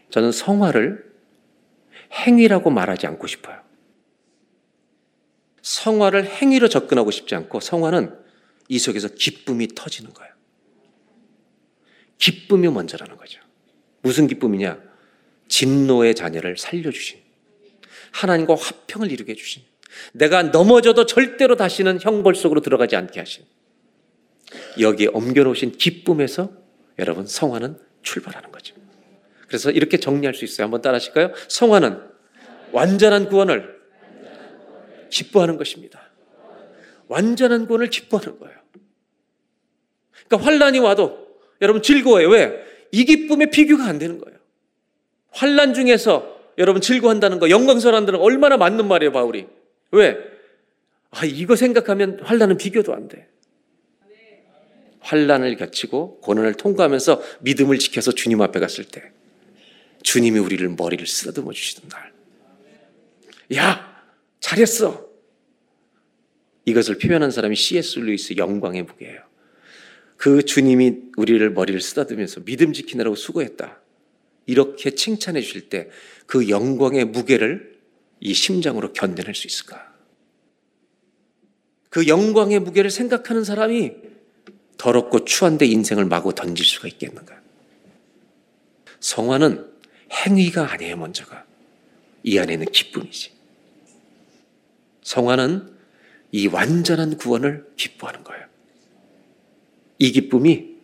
[0.09, 1.11] 저는 성화를
[2.11, 3.61] 행위라고 말하지 않고 싶어요.
[5.61, 8.17] 성화를 행위로 접근하고 싶지 않고 성화는
[8.67, 10.33] 이 속에서 기쁨이 터지는 거예요.
[12.17, 13.39] 기쁨이 먼저라는 거죠.
[14.01, 14.79] 무슨 기쁨이냐?
[15.47, 17.19] 진노의 자녀를 살려주신
[18.11, 19.63] 하나님과 화평을 이루게 해주신
[20.13, 23.45] 내가 넘어져도 절대로 다시는 형벌 속으로 들어가지 않게 하신
[24.79, 26.51] 여기에 옮겨놓으신 기쁨에서
[26.99, 28.75] 여러분 성화는 출발하는 거죠.
[29.47, 30.65] 그래서 이렇게 정리할 수 있어요.
[30.65, 31.33] 한번 따라 하실까요?
[31.47, 31.99] 성화는
[32.71, 33.81] 완전한 구원을
[35.09, 36.09] 기뻐하는 것입니다.
[37.07, 38.55] 완전한 구원을 기뻐하는 거예요.
[40.27, 41.27] 그러니까 환란이 와도
[41.61, 42.29] 여러분 즐거워요.
[42.29, 42.63] 왜?
[42.91, 44.39] 이 기쁨에 비교가 안 되는 거예요.
[45.31, 49.47] 환란 중에서 여러분 즐거워한다는 거, 영광스러워한다는 거 얼마나 맞는 말이에요, 바울이.
[49.91, 50.17] 왜?
[51.11, 53.27] 아, 이거 생각하면 환란은 비교도 안 돼.
[55.01, 59.11] 환란을 겪치고 고난을 통과하면서 믿음을 지켜서 주님 앞에 갔을 때
[60.03, 62.11] 주님이 우리를 머리를 쓰다듬어 주시던 날.
[63.55, 64.03] 야,
[64.39, 65.09] 잘했어.
[66.65, 67.99] 이것을 표현한 사람이 C.S.
[67.99, 69.21] 루이스 영광의 무게예요.
[70.17, 73.81] 그 주님이 우리를 머리를 쓰다듬으면서 믿음 지키느라고 수고했다.
[74.45, 75.89] 이렇게 칭찬해 주실 때
[76.31, 77.77] 그 영광의 무게를
[78.21, 79.93] 이 심장으로 견뎌낼 수 있을까?
[81.89, 83.91] 그 영광의 무게를 생각하는 사람이
[84.77, 87.39] 더럽고 추한데 인생을 마구 던질 수가 있겠는가?
[88.99, 89.69] 성화는
[90.11, 91.45] 행위가 아니에요, 먼저가.
[92.23, 93.31] 이 안에는 기쁨이지.
[95.03, 95.71] 성화는
[96.31, 98.45] 이 완전한 구원을 기뻐하는 거예요.
[99.97, 100.77] 이 기쁨이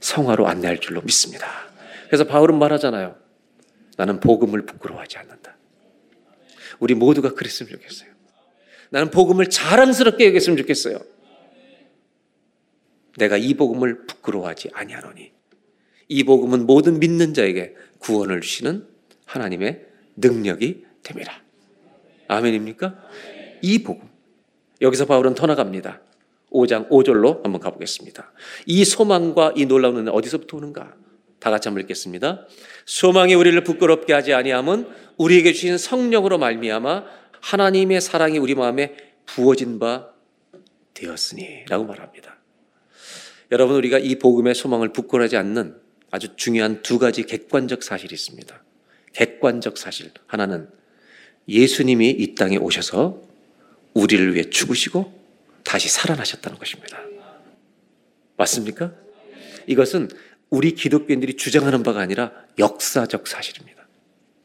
[0.00, 1.46] 성화로 안내할 줄로 믿습니다.
[2.06, 3.16] 그래서 바울은 말하잖아요.
[3.96, 5.56] 나는 복음을 부끄러워하지 않는다.
[6.78, 8.10] 우리 모두가 그랬으면 좋겠어요.
[8.90, 10.98] 나는 복음을 자랑스럽게 여겼으면 좋겠어요.
[13.18, 15.32] 내가 이 복음을 부끄러워하지 아니하노니
[16.08, 18.86] 이 복음은 모든 믿는 자에게 구원을 주시는
[19.24, 19.86] 하나님의
[20.16, 21.42] 능력이 됩니다.
[22.28, 22.96] 아멘입니까?
[23.62, 24.08] 이 복음.
[24.80, 26.00] 여기서 바울은 더 나갑니다.
[26.50, 28.32] 5장 5절로 한번 가보겠습니다.
[28.66, 30.94] 이 소망과 이 놀라운 은혜 어디서부터 오는가?
[31.40, 32.46] 다 같이 한번 읽겠습니다.
[32.86, 37.04] 소망이 우리를 부끄럽게 하지 아니함은 우리에게 주신 성령으로 말미암아
[37.40, 38.96] 하나님의 사랑이 우리 마음에
[39.26, 40.10] 부어진 바
[40.94, 42.38] 되었으니라고 말합니다.
[43.50, 45.76] 여러분 우리가 이 복음의 소망을 부끄러워하지 않는
[46.10, 48.62] 아주 중요한 두 가지 객관적 사실이 있습니다.
[49.12, 50.68] 객관적 사실 하나는
[51.48, 53.22] 예수님이 이 땅에 오셔서
[53.94, 55.12] 우리를 위해 죽으시고
[55.62, 57.00] 다시 살아나셨다는 것입니다.
[58.36, 58.92] 맞습니까?
[59.66, 60.08] 이것은
[60.50, 63.86] 우리 기독교인들이 주장하는 바가 아니라 역사적 사실입니다.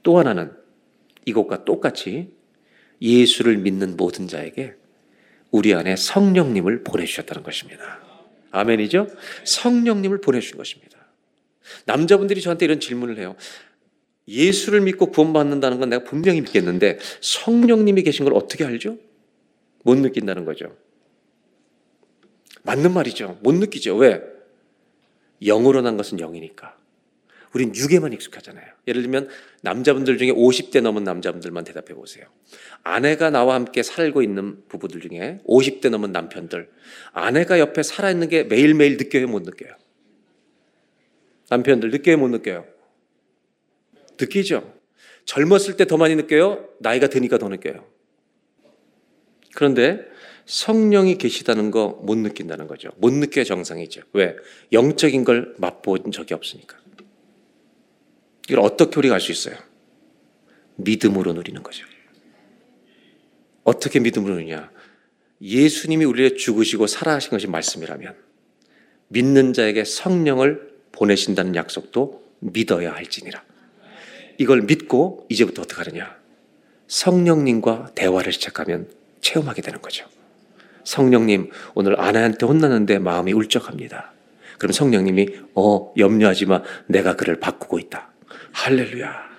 [0.04, 0.52] 또 하나는
[1.26, 2.32] 이것과 똑같이
[3.02, 4.76] 예수를 믿는 모든 자에게
[5.52, 8.09] 우리 안에 성령님을 보내주셨다는 것입니다.
[8.52, 9.08] 아멘이죠?
[9.44, 10.98] 성령님을 보내주신 것입니다.
[11.86, 13.36] 남자분들이 저한테 이런 질문을 해요.
[14.28, 18.98] 예수를 믿고 구원받는다는 건 내가 분명히 믿겠는데 성령님이 계신 걸 어떻게 알죠?
[19.84, 20.76] 못 느낀다는 거죠.
[22.64, 23.40] 맞는 말이죠.
[23.42, 23.96] 못 느끼죠.
[23.96, 24.22] 왜?
[25.42, 26.78] 영으로 난 것은 영이니까.
[27.54, 28.66] 우린 육에만 익숙하잖아요.
[28.88, 29.30] 예를 들면
[29.62, 32.26] 남자분들 중에 50대 넘은 남자분들만 대답해 보세요.
[32.84, 36.70] 아내가 나와 함께 살고 있는 부부들 중에 50대 넘은 남편들,
[37.12, 39.72] 아내가 옆에 살아 있는 게 매일매일 느껴요, 못 느껴요?
[41.50, 42.66] 남편들 느껴요, 못 느껴요?
[44.20, 44.74] 느끼죠?
[45.26, 46.68] 젊었을 때 더 많이 느껴요?
[46.80, 47.86] 나이가 드니까 더 느껴요.
[49.56, 50.06] 그런데
[50.46, 52.90] 성령이 계시다는 거 못 느낀다는 거죠.
[52.98, 54.02] 못 느껴야 정상이죠.
[54.14, 54.36] 왜?
[54.72, 56.79] 영적인 걸 맛본 적이 없으니까.
[58.50, 59.56] 이걸 어떻게 우리가 알 수 있어요?
[60.76, 61.86] 믿음으로 누리는 거죠.
[63.64, 64.72] 어떻게 믿음으로 누리냐?
[65.42, 68.16] 예수님이 우리를 죽으시고 살아하신 것이 말씀이라면
[69.10, 73.44] 믿는 자에게 성령을 보내신다는 약속도 믿어야 할지니라.
[74.38, 76.18] 이걸 믿고 이제부터 어떻게 하느냐?
[76.88, 78.90] 성령님과 대화를 시작하면
[79.22, 80.06] 체험하게 되는 거죠.
[80.86, 84.14] 성령님, 오늘 아내한테 혼났는데 마음이 울적합니다.
[84.58, 86.64] 그럼 성령님이, 어, 염려하지 마.
[86.88, 88.09] 내가 그를 바꾸고 있다.
[88.52, 89.30] 할렐루야.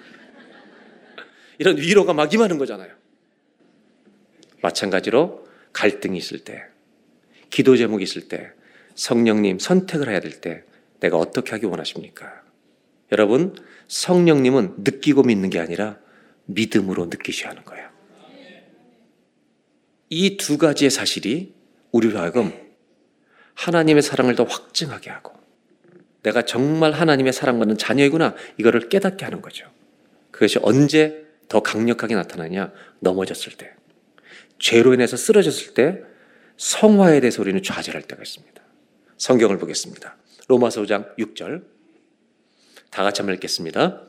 [1.58, 2.92] 이런 위로가 막 임하는 거잖아요.
[4.62, 6.64] 마찬가지로 갈등이 있을 때,
[7.50, 8.52] 기도 제목이 있을 때,
[8.94, 10.64] 성령님 선택을 해야 될 때,
[11.00, 12.42] 내가 어떻게 하기 원하십니까?
[13.12, 13.54] 여러분,
[13.88, 15.98] 성령님은 느끼고 믿는 게 아니라
[16.46, 17.88] 믿음으로 느끼셔야 하는 거예요.
[20.10, 21.54] 이 두 가지의 사실이
[21.92, 22.52] 우리로 하여금
[23.54, 25.32] 하나님의 사랑을 더 확증하게 하고
[26.22, 29.66] 내가 정말 하나님의 사랑받는 자녀이구나 이거를 깨닫게 하는 거죠.
[30.30, 32.72] 그것이 언제 더 강력하게 나타나냐?
[33.00, 33.72] 넘어졌을 때.
[34.58, 36.02] 죄로 인해서 쓰러졌을 때
[36.56, 38.62] 성화에 대해서 우리는 좌절할 때가 있습니다.
[39.16, 40.16] 성경을 보겠습니다.
[40.48, 41.64] 로마서 5장 6절.
[42.90, 44.02] 다 같이 한번 읽겠습니다.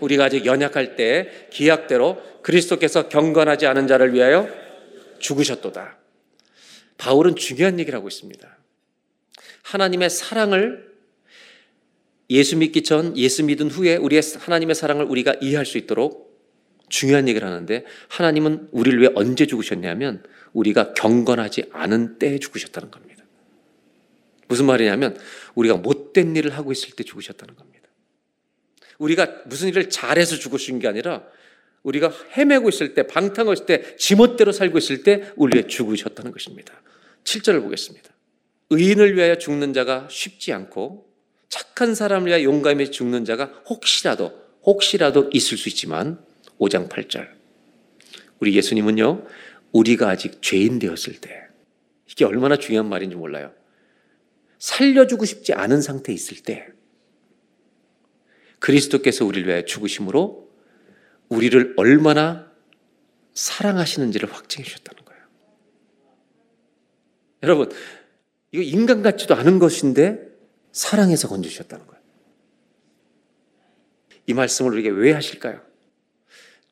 [0.00, 4.48] 우리가 아직 연약할 때 기약대로 그리스도께서 경건하지 않은 자를 위하여
[5.18, 5.98] 죽으셨도다.
[6.96, 8.57] 바울은 중요한 얘기를 하고 있습니다.
[9.68, 10.88] 하나님의 사랑을
[12.30, 16.28] 예수 믿기 전, 예수 믿은 후에 우리의 하나님의 사랑을 우리가 이해할 수 있도록
[16.88, 20.22] 중요한 얘기를 하는데 하나님은 우리를 왜 언제 죽으셨냐면
[20.54, 23.24] 우리가 경건하지 않은 때에 죽으셨다는 겁니다.
[24.48, 25.18] 무슨 말이냐면
[25.54, 27.88] 우리가 못된 일을 하고 있을 때 죽으셨다는 겁니다.
[28.96, 31.24] 우리가 무슨 일을 잘해서 죽으신 게 아니라
[31.82, 36.74] 우리가 헤매고 있을 때, 방탕하고 있을 때, 지멋대로 살고 있을 때 우리의 죽으셨다는 것입니다.
[37.24, 38.17] 7절을 보겠습니다.
[38.70, 41.08] 의인을 위하여 죽는 자가 쉽지 않고
[41.48, 46.22] 착한 사람을 위하여 용감히 죽는 자가 혹시라도 혹시라도 있을 수 있지만
[46.58, 47.28] 5장 8절
[48.40, 49.26] 우리 예수님은요
[49.72, 51.48] 우리가 아직 죄인 되었을 때
[52.10, 53.52] 이게 얼마나 중요한 말인지 몰라요.
[54.58, 56.66] 살려주고 싶지 않은 상태에 있을 때
[58.58, 60.48] 그리스도께서 우리를 위하여 죽으심으로
[61.28, 62.50] 우리를 얼마나
[63.34, 65.22] 사랑하시는지를 확증해 주셨다는 거예요.
[67.44, 67.70] 여러분,
[68.52, 70.26] 이거 인간 같지도 않은 것인데
[70.72, 72.02] 사랑해서 건져주셨다는 거예요.
[74.26, 75.60] 이 말씀을 우리에게 왜 하실까요?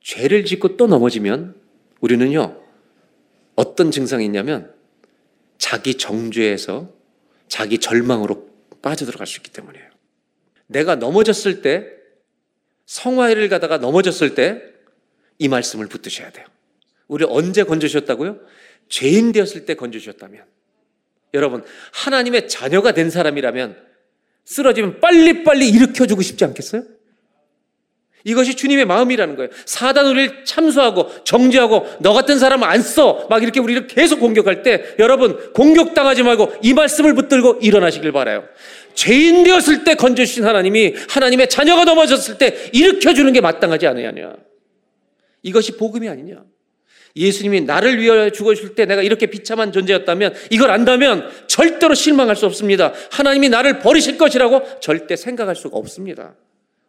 [0.01, 1.61] 죄를 짓고 또 넘어지면
[2.01, 2.63] 우리는요,
[3.57, 4.73] 어떤 증상이 있냐면
[5.59, 6.93] 자기 정죄에서
[7.49, 8.51] 자기 절망으로
[8.83, 9.87] 빠져들어갈 수 있기 때문이에요.
[10.67, 11.89] 내가 넘어졌을 때,
[12.87, 14.77] 성화를 가다가 넘어졌을 때
[15.39, 16.47] 이 말씀을 붙드셔야 돼요.
[17.09, 18.41] 우리 언제 건져주셨다고요?
[18.89, 20.45] 죄인 되었을 때 건져주셨다면.
[21.35, 23.77] 여러분, 하나님의 자녀가 된 사람이라면
[24.45, 26.83] 쓰러지면 빨리빨리 일으켜주고 싶지 않겠어요?
[28.27, 29.51] 이것이 주님의 마음이라는 거예요.
[29.67, 33.25] 사단 우리를 참수하고 정죄하고 너 같은 사람은 안 써.
[33.31, 38.45] 막 이렇게 우리를 계속 공격할 때 여러분 공격당하지 말고 이 말씀을 붙들고 일어나시길 바라요.
[38.95, 44.35] 죄인 되었을 때 건져 주신 하나님이 하나님의 자녀가 넘어졌을 때 일으켜 주는 게 마땅하지 않느냐.
[45.43, 46.43] 이것이 복음이 아니냐.
[47.17, 52.93] 예수님이 나를 위하여 죽으실 때 내가 이렇게 비참한 존재였다면 이걸 안다면 절대로 실망할 수 없습니다.
[53.11, 56.35] 하나님이 나를 버리실 것이라고 절대 생각할 수가 없습니다.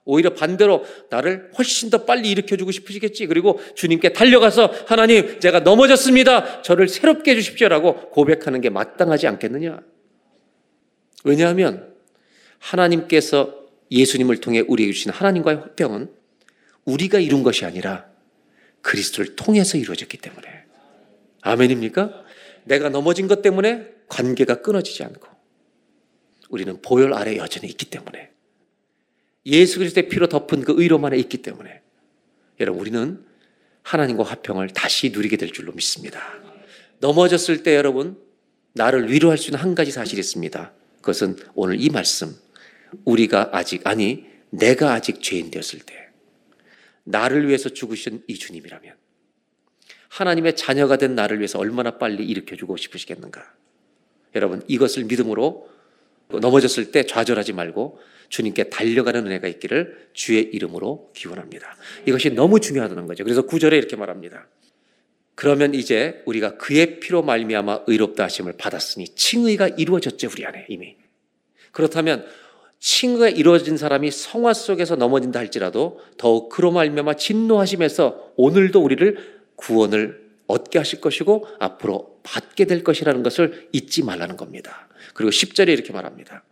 [0.03, 3.27] 오히려 반대로 나를 훨씬 더 빨리 일으켜주고 싶으시겠지.
[3.27, 6.61] 그리고 주님께 달려가서 하나님, 제가 넘어졌습니다.
[6.61, 9.81] 저를 새롭게 해주십시오라고 고백하는 게 마땅하지 않겠느냐.
[11.25, 11.93] 왜냐하면
[12.59, 13.53] 하나님께서
[13.91, 16.09] 예수님을 통해 우리에게 주신 하나님과의 화평은
[16.85, 18.05] 우리가 이룬 것이 아니라
[18.81, 20.47] 그리스도를 통해서 이루어졌기 때문에.
[21.41, 22.23] 아멘입니까?
[22.65, 25.27] 내가 넘어진 것 때문에 관계가 끊어지지 않고
[26.49, 28.31] 우리는 보혈 아래 여전히 있기 때문에
[29.45, 31.81] 예수 그리스도의 피로 덮은 그 의로만에 있기 때문에
[32.59, 33.25] 여러분 우리는
[33.83, 36.21] 하나님과 화평을 다시 누리게 될 줄로 믿습니다.
[36.99, 38.17] 넘어졌을 때 여러분
[38.73, 40.73] 나를 위로할 수 있는 한 가지 사실이 있습니다.
[40.97, 42.35] 그것은 오늘 이 말씀.
[43.05, 46.06] 우리가 아직 아니 내가 아직 죄인 되었을 때
[47.07, 48.93] 나를 위해서 죽으신 이 주님이라면
[50.09, 53.53] 하나님의 자녀가 된 나를 위해서 얼마나 빨리 일으켜 주고 싶으시겠는가.
[54.35, 55.69] 여러분 이것을 믿음으로
[56.29, 57.99] 넘어졌을 때 좌절하지 말고
[58.29, 61.77] 주님께 달려가는 은혜가 있기를 주의 이름으로 기원합니다.
[62.05, 63.23] 이것이 너무 중요하다는 거죠.
[63.23, 64.47] 그래서 구절에 이렇게 말합니다.
[65.35, 70.97] 그러면 이제 우리가 그의 피로 말미암아 의롭다 하심을 받았으니 칭의가 이루어졌죠 우리 안에 이미.
[71.71, 72.27] 그렇다면
[72.79, 80.77] 칭의가 이루어진 사람이 성화 속에서 넘어진다 할지라도 더욱 그로 말미암아 진노하심에서 오늘도 우리를 구원을 얻게
[80.77, 84.87] 하실 것이고 앞으로 받게 될 것이라는 것을 잊지 말라는 겁니다.
[85.13, 86.43] 그리고 10절에 이렇게 말합니다.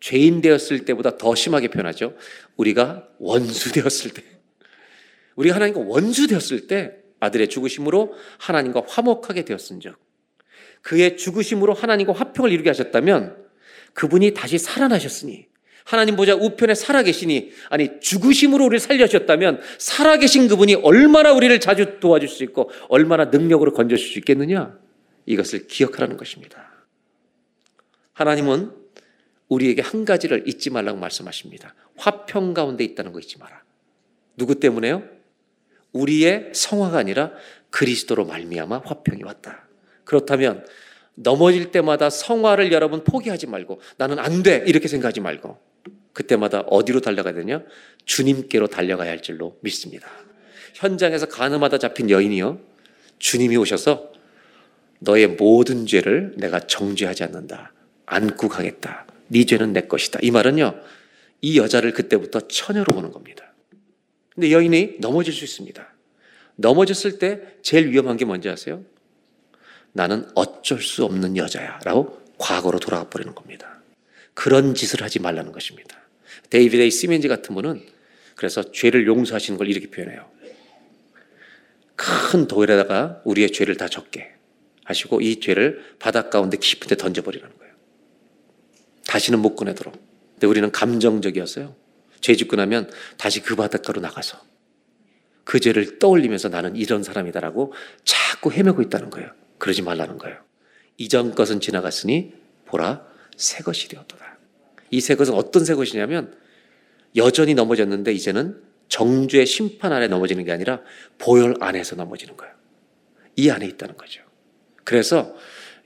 [0.00, 2.14] 죄인 되었을 때보다 더 심하게 표현하죠.
[2.56, 4.22] 우리가 원수 되었을 때.
[5.36, 9.96] 우리가 하나님과 원수 되었을 때 아들의 죽으심으로 하나님과 화목하게 되었은 즉
[10.82, 13.49] 그의 죽으심으로 하나님과 화평을 이루게 하셨다면
[13.94, 15.46] 그분이 다시 살아나셨으니
[15.84, 22.44] 하나님 보자 우편에 살아계시니 아니 죽으심으로 우리를 살려주셨다면 살아계신 그분이 얼마나 우리를 자주 도와줄 수
[22.44, 24.78] 있고 얼마나 능력으로 건져줄 수 있겠느냐
[25.26, 26.70] 이것을 기억하라는 것입니다.
[28.12, 28.72] 하나님은
[29.48, 31.74] 우리에게 한 가지를 잊지 말라고 말씀하십니다.
[31.96, 33.62] 화평 가운데 있다는 거 잊지 마라.
[34.36, 35.02] 누구 때문에요?
[35.92, 37.32] 우리의 성화가 아니라
[37.70, 39.68] 그리스도로 말미암아 화평이 왔다.
[40.04, 40.64] 그렇다면
[41.22, 45.58] 넘어질 때마다 성화를 여러분 포기하지 말고 나는 안 돼 이렇게 생각하지 말고
[46.12, 47.62] 그때마다 어디로 달려가야 되냐?
[48.04, 50.08] 주님께로 달려가야 할 줄로 믿습니다.
[50.74, 52.58] 현장에서 가늠하다 잡힌 여인이요.
[53.18, 54.12] 주님이 오셔서
[55.00, 57.72] 너의 모든 죄를 내가 정죄하지 않는다.
[58.06, 59.06] 안고 가겠다.
[59.28, 60.18] 네 죄는 내 것이다.
[60.22, 60.74] 이 말은요.
[61.42, 63.52] 이 여자를 그때부터 처녀로 보는 겁니다.
[64.34, 65.86] 근데 여인이 넘어질 수 있습니다.
[66.56, 68.82] 넘어졌을 때 제일 위험한 게 뭔지 아세요?
[69.92, 71.80] 나는 어쩔 수 없는 여자야.
[71.84, 73.80] 라고 과거로 돌아가 버리는 겁니다.
[74.34, 75.96] 그런 짓을 하지 말라는 것입니다.
[76.50, 77.82] 데이비드 A 시맨즈 같은 분은
[78.36, 80.30] 그래서 죄를 용서하시는 걸 이렇게 표현해요.
[81.96, 84.32] 큰 돌에다가 우리의 죄를 다 적게
[84.84, 87.74] 하시고 이 죄를 바닷 가운데 깊은 데 던져버리라는 거예요.
[89.06, 89.94] 다시는 못 꺼내도록.
[90.32, 91.76] 근데 우리는 감정적이었어요.
[92.20, 94.40] 죄 짓고 나면 다시 그 바닷가로 나가서
[95.44, 97.72] 그 죄를 떠올리면서 나는 이런 사람이다라고
[98.04, 99.30] 자꾸 헤매고 있다는 거예요.
[99.60, 100.38] 그러지 말라는 거예요.
[100.96, 102.34] 이전 것은 지나갔으니
[102.66, 103.06] 보라
[103.36, 104.38] 새 것이 되었도다.
[104.90, 106.36] 이 새 것은 어떤 새 것이냐면
[107.16, 110.80] 여전히 넘어졌는데 이제는 정죄의 심판 아래 넘어지는 게 아니라
[111.18, 112.52] 보혈 안에서 넘어지는 거예요.
[113.36, 114.22] 이 안에 있다는 거죠.
[114.84, 115.34] 그래서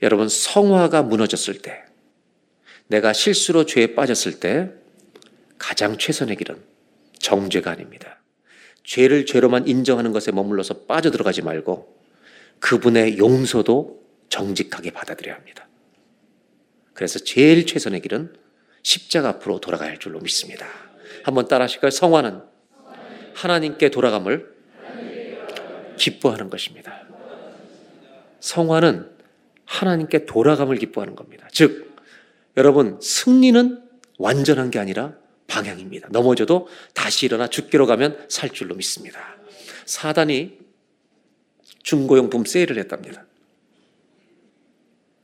[0.01, 1.83] 여러분 성화가 무너졌을 때
[2.87, 4.71] 내가 실수로 죄에 빠졌을 때
[5.57, 6.61] 가장 최선의 길은
[7.19, 8.21] 정죄가 아닙니다.
[8.83, 11.95] 죄를 죄로만 인정하는 것에 머물러서 빠져들어가지 말고
[12.59, 15.67] 그분의 용서도 정직하게 받아들여야 합니다.
[16.93, 18.33] 그래서 제일 최선의 길은
[18.81, 20.65] 십자가 앞으로 돌아가야 할 줄로 믿습니다.
[21.23, 21.91] 한번 따라 하실까요?
[21.91, 22.41] 성화는
[23.33, 24.55] 하나님께 돌아감을
[25.97, 27.05] 기뻐하는 것입니다.
[28.39, 29.11] 성화는
[29.65, 31.47] 하나님께 돌아감을 기뻐하는 겁니다.
[31.51, 31.95] 즉,
[32.57, 33.81] 여러분, 승리는
[34.17, 35.15] 완전한 게 아니라
[35.47, 36.09] 방향입니다.
[36.11, 39.19] 넘어져도 다시 일어나 죽기로 가면 살 줄로 믿습니다.
[39.85, 40.64] 사단이
[41.85, 43.25] 중고용품 세일을 했답니다.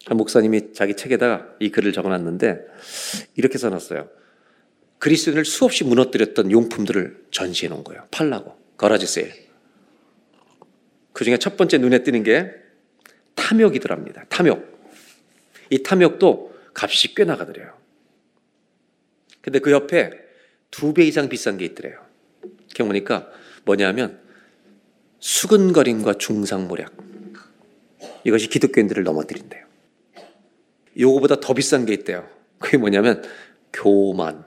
[0.06, 2.60] 한 목사님이 자기 책에다가 이 글을 적어놨는데
[3.36, 4.08] 이렇게 써놨어요.
[5.00, 8.08] 그리스도인을 수없이 무너뜨렸던 용품들을 전시해 놓은 거예요.
[8.12, 8.56] 팔라고.
[8.78, 9.34] 거라지 세일.
[11.14, 12.52] 그 중에 첫 번째 눈에 띄는 게
[13.34, 14.26] 탐욕이더랍니다.
[14.30, 14.64] 탐욕.
[15.72, 17.76] 이 탐욕도 값이 꽤 나가더래요.
[19.42, 20.12] 근데 그 옆에
[20.70, 22.06] 두 배 이상 비싼 게 있더래요.
[22.68, 23.32] 이렇게 보니까
[23.66, 24.22] 뭐냐면
[25.22, 26.92] 수근거림과 중상모략.
[28.24, 29.66] 이것이 기독교인들을 넘어뜨린대요.
[31.00, 32.28] 요거보다 더 비싼 게 있대요.
[32.60, 33.24] 그게 뭐냐면
[33.72, 34.44] 교만.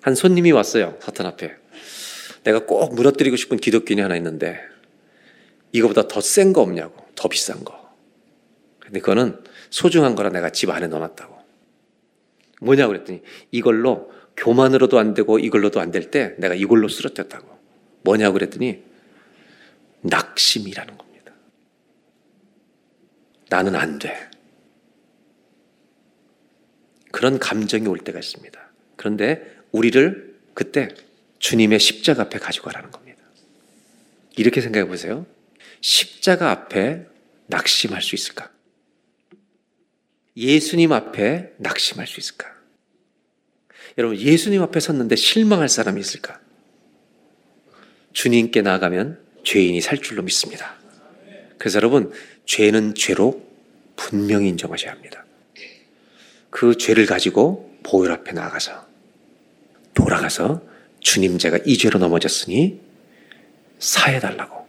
[0.00, 0.96] 한 손님이 왔어요.
[1.02, 1.54] 사탄 앞에.
[2.44, 4.60] 내가 꼭 무너뜨리고 싶은 기독교인이 하나 있는데
[5.72, 7.04] 이거보다 더 센 거 없냐고.
[7.14, 7.76] 더 비싼 거.
[8.78, 11.36] 근데 그거는 소중한 거라 내가 집 안에 넣어놨다고.
[12.62, 17.58] 뭐냐고 그랬더니 이걸로 교만으로도 안 되고 이걸로도 안 될 때 내가 이걸로 쓰러졌다고.
[18.02, 18.87] 뭐냐고 그랬더니
[20.02, 21.32] 낙심이라는 겁니다.
[23.48, 24.28] 나는 안 돼.
[27.10, 28.60] 그런 감정이 올 때가 있습니다.
[28.96, 30.88] 그런데 우리를 그때
[31.38, 33.22] 주님의 십자가 앞에 가지고 가라는 겁니다.
[34.36, 35.26] 이렇게 생각해 보세요.
[35.80, 37.06] 십자가 앞에
[37.46, 38.50] 낙심할 수 있을까?
[40.36, 42.56] 예수님 앞에 낙심할 수 있을까?
[43.96, 46.40] 여러분, 예수님 앞에 섰는데 실망할 사람이 있을까?
[48.12, 50.74] 주님께 나아가면 죄인이 살 줄로 믿습니다.
[51.56, 52.12] 그래서 여러분,
[52.44, 53.42] 죄는 죄로
[53.96, 55.24] 분명히 인정하셔야 합니다.
[56.50, 58.86] 그 죄를 가지고 보혈 앞에 나가서
[59.94, 60.62] 돌아가서
[61.00, 62.78] 주님 제가 이 죄로 넘어졌으니
[63.78, 64.66] 사해달라고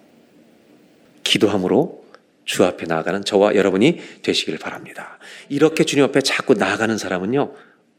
[1.24, 2.06] 기도함으로
[2.46, 5.20] 주 앞에 나아가는 저와 여러분이 되시길 바랍니다.
[5.50, 7.54] 이렇게 주님 앞에 자꾸 나아가는 사람은요,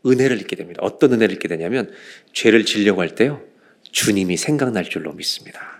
[0.06, 0.80] 은혜를 잊게 됩니다.
[0.82, 1.92] 어떤 은혜를 잊게 되냐면,
[2.32, 3.42] 죄를 지려고 할 때요,
[3.92, 5.79] 주님이 생각날 줄로 믿습니다.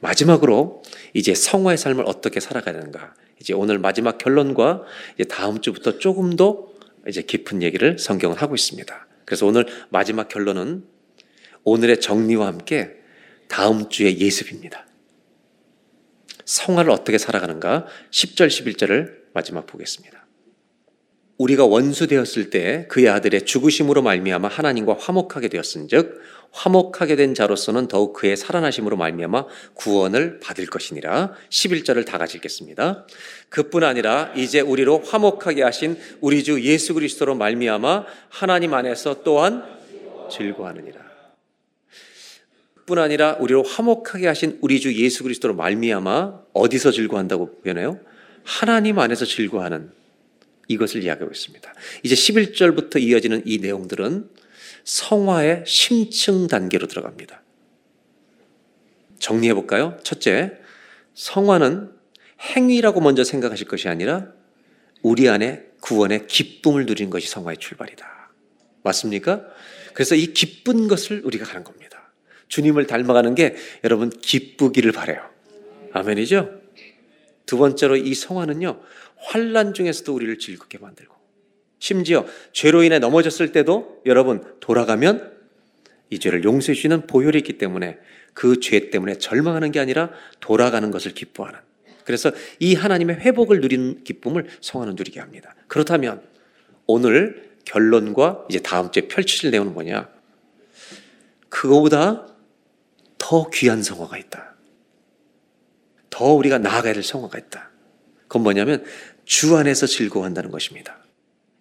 [0.00, 0.82] 마지막으로,
[1.14, 3.14] 이제 성화의 삶을 어떻게 살아가야 되는가.
[3.40, 4.82] 이제 오늘 마지막 결론과
[5.14, 6.68] 이제 다음 주부터 조금 더
[7.06, 9.06] 이제 깊은 얘기를 성경은 하고 있습니다.
[9.24, 10.84] 그래서 오늘 마지막 결론은
[11.64, 12.96] 오늘의 정리와 함께
[13.48, 14.86] 다음 주의 예습입니다.
[16.44, 20.25] 성화를 어떻게 살아가는가 10절 11절을 마지막 보겠습니다.
[21.38, 26.20] 우리가 원수 되었을 때 그의 아들의 죽으심으로 말미암아 하나님과 화목하게 되었은즉
[26.50, 33.06] 화목하게 된 자로서는 더욱 그의 살아나심으로 말미암아 구원을 받을 것이니라 11절을 다 같이 읽겠습니다.
[33.50, 39.64] 그뿐 아니라 이제 우리로 화목하게 하신 우리 주 예수 그리스도로 말미암아 하나님 안에서 또한
[40.30, 41.04] 즐거워하느니라.
[42.86, 47.98] 뿐 아니라 우리로 화목하게 하신 우리 주 예수 그리스도로 말미암아 어디서 즐거워한다고 표현해요?
[48.44, 49.90] 하나님 안에서 즐거워하는
[50.68, 51.74] 이것을 이야기하고 있습니다.
[52.02, 54.28] 이제 11절부터 이어지는 이 내용들은
[54.84, 57.42] 성화의 심층 단계로 들어갑니다.
[59.18, 59.98] 정리해 볼까요?
[60.02, 60.58] 첫째,
[61.14, 61.90] 성화는
[62.40, 64.32] 행위라고 먼저 생각하실 것이 아니라
[65.02, 68.30] 우리 안에 구원의 기쁨을 누리는 것이 성화의 출발이다.
[68.82, 69.44] 맞습니까?
[69.94, 72.12] 그래서 이 기쁜 것을 우리가 가는 겁니다.
[72.48, 75.28] 주님을 닮아가는 게 여러분 기쁘기를 바래요.
[75.92, 76.60] 아멘이죠?
[77.46, 78.80] 두 번째로 이 성화는요.
[79.16, 81.14] 환란 중에서도 우리를 즐겁게 만들고
[81.78, 85.36] 심지어 죄로 인해 넘어졌을 때도 여러분 돌아가면
[86.10, 87.98] 이 죄를 용서해 주시는 보혈이 있기 때문에
[88.32, 90.10] 그 죄 때문에 절망하는 게 아니라
[90.40, 91.58] 돌아가는 것을 기뻐하는
[92.04, 95.54] 그래서 이 하나님의 회복을 누리는 기쁨을 성화는 누리게 합니다.
[95.66, 96.22] 그렇다면
[96.86, 100.08] 오늘 결론과 이제 다음 주에 펼치실 내용은 뭐냐?
[101.48, 102.28] 그거보다
[103.18, 104.54] 더 귀한 성화가 있다.
[106.10, 107.70] 더 우리가 나아가야 될 성화가 있다.
[108.38, 108.84] 그건 뭐냐면
[109.24, 110.98] 주 안에서 즐거워한다는 것입니다.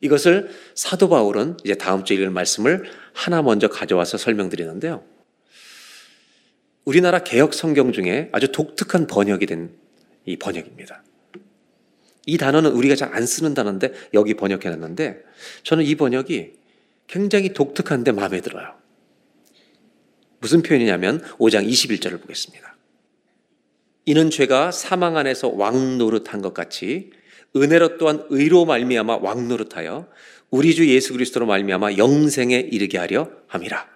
[0.02, 5.04] 이것을 사도 바울은 이제 다음 주에 읽을 말씀을 하나 먼저 가져와서 설명드리는데요.
[6.84, 9.86] 우리나라 개혁 성경 중에 아주 독특한 번역이 된
[10.26, 11.04] 이 번역입니다.
[12.26, 15.24] 이 단어는 우리가 잘 안 쓰는 단어인데 여기 번역해 놨는데
[15.64, 16.54] 저는 이 번역이
[17.08, 18.76] 굉장히 독특한데 마음에 들어요.
[20.40, 22.75] 무슨 표현이냐면 5장 21절을 보겠습니다.
[24.06, 27.12] 이는 죄가 사망 안에서 왕 노릇한 것 같이
[27.56, 30.08] 은혜로 또한 의로 말미암아 왕 노릇하여
[30.52, 33.88] 우리 주 예수 그리스도로 말미암아 영생에 이르게 하려 함이라.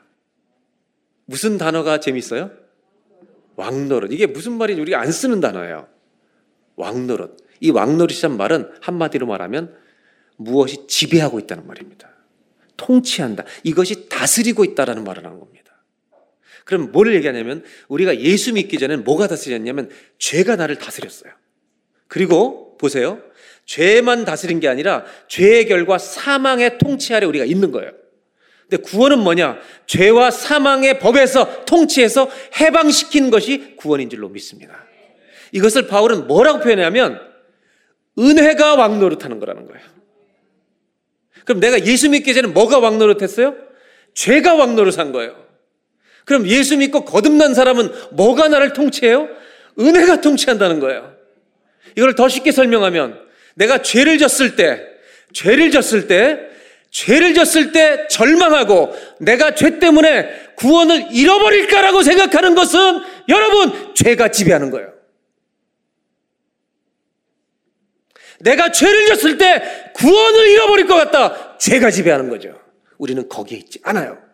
[1.26, 2.51] 무슨 단어가 재밌어요?
[3.55, 4.12] 왕 노릇.
[4.12, 5.88] 이게 무슨 말인지 우리가 안 쓰는 단어예요.
[6.76, 7.38] 왕 노릇.
[7.62, 9.76] 이 왕 노릇이란 말은 한마디로 말하면
[10.38, 12.10] 무엇이 지배하고 있다는 말입니다.
[12.78, 13.43] 통치한다.
[13.64, 15.68] 이것이 다스리고 있다라는 말을 하는 겁니다.
[16.70, 19.89] 그럼 뭐를 얘기하냐면 우리가 예수 믿기 전에는 뭐가 다스렸냐면
[20.20, 21.34] 죄가 나를 다스렸어요.
[22.07, 23.24] 그리고 보세요.
[23.65, 27.91] 죄만 다스린 게 아니라 죄의 결과 사망의 통치 아래 우리가 있는 거예요.
[28.70, 29.57] 근데 구원은 뭐냐?
[29.88, 32.30] 죄와 사망의 법에서 통치해서
[32.61, 34.86] 해방시킨 것이 구원인 줄로 믿습니다.
[35.51, 37.20] 이것을 바울은 뭐라고 표현하냐면
[38.20, 39.82] 은혜가 왕노릇하는 거라는 거예요.
[41.45, 43.55] 그럼 내가 예수 믿기 전에 뭐가 왕노릇했어요?
[44.13, 45.49] 죄가 왕노릇한 거예요.
[46.30, 49.28] 그럼 예수 믿고 거듭난 사람은 뭐가 나를 통치해요?
[49.80, 51.16] 은혜가 통치한다는 거예요.
[51.96, 53.20] 이걸 더 쉽게 설명하면
[53.56, 54.80] 내가 죄를 졌을 때,
[55.34, 56.40] 죄를 졌을 때,
[56.92, 64.94] 죄를 졌을 때 절망하고 내가 죄 때문에 구원을 잃어버릴까라고 생각하는 것은 여러분, 죄가 지배하는 거예요.
[68.42, 71.58] 내가 죄를 졌을 때 구원을 잃어버릴 것 같다.
[71.58, 72.54] 죄가 지배하는 거죠.
[73.00, 74.29] 우리는 거기에 있지 않아요.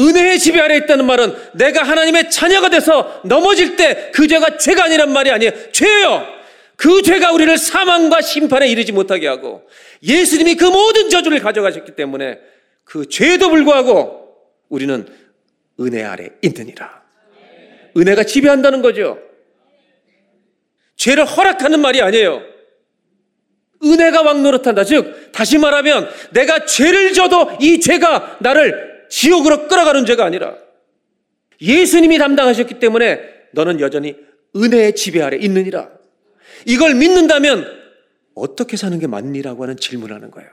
[0.00, 5.12] 은혜의 지배 아래 있다는 말은 내가 하나님의 자녀가 돼서 넘어질 때 그 죄가 죄가 아니란
[5.12, 5.52] 말이 아니에요.
[5.72, 6.26] 죄예요.
[6.76, 9.68] 그 죄가 우리를 사망과 심판에 이르지 못하게 하고
[10.02, 12.38] 예수님이 그 모든 저주를 가져가셨기 때문에
[12.84, 14.34] 그 죄에도 불구하고
[14.68, 15.06] 우리는
[15.80, 17.02] 은혜 아래 있느니라.
[17.96, 19.18] 은혜가 지배한다는 거죠.
[20.96, 22.42] 죄를 허락하는 말이 아니에요.
[23.82, 24.84] 은혜가 왕 노릇한다.
[24.84, 30.56] 즉, 다시 말하면 내가 죄를 져도 이 죄가 나를 지옥으로 끌어가는 죄가 아니라
[31.60, 33.20] 예수님이 담당하셨기 때문에
[33.52, 34.16] 너는 여전히
[34.56, 35.90] 은혜의 지배 아래 있느니라.
[36.66, 37.66] 이걸 믿는다면
[38.34, 40.48] 어떻게 사는 게 맞니라고 하는 질문을 하는 거예요.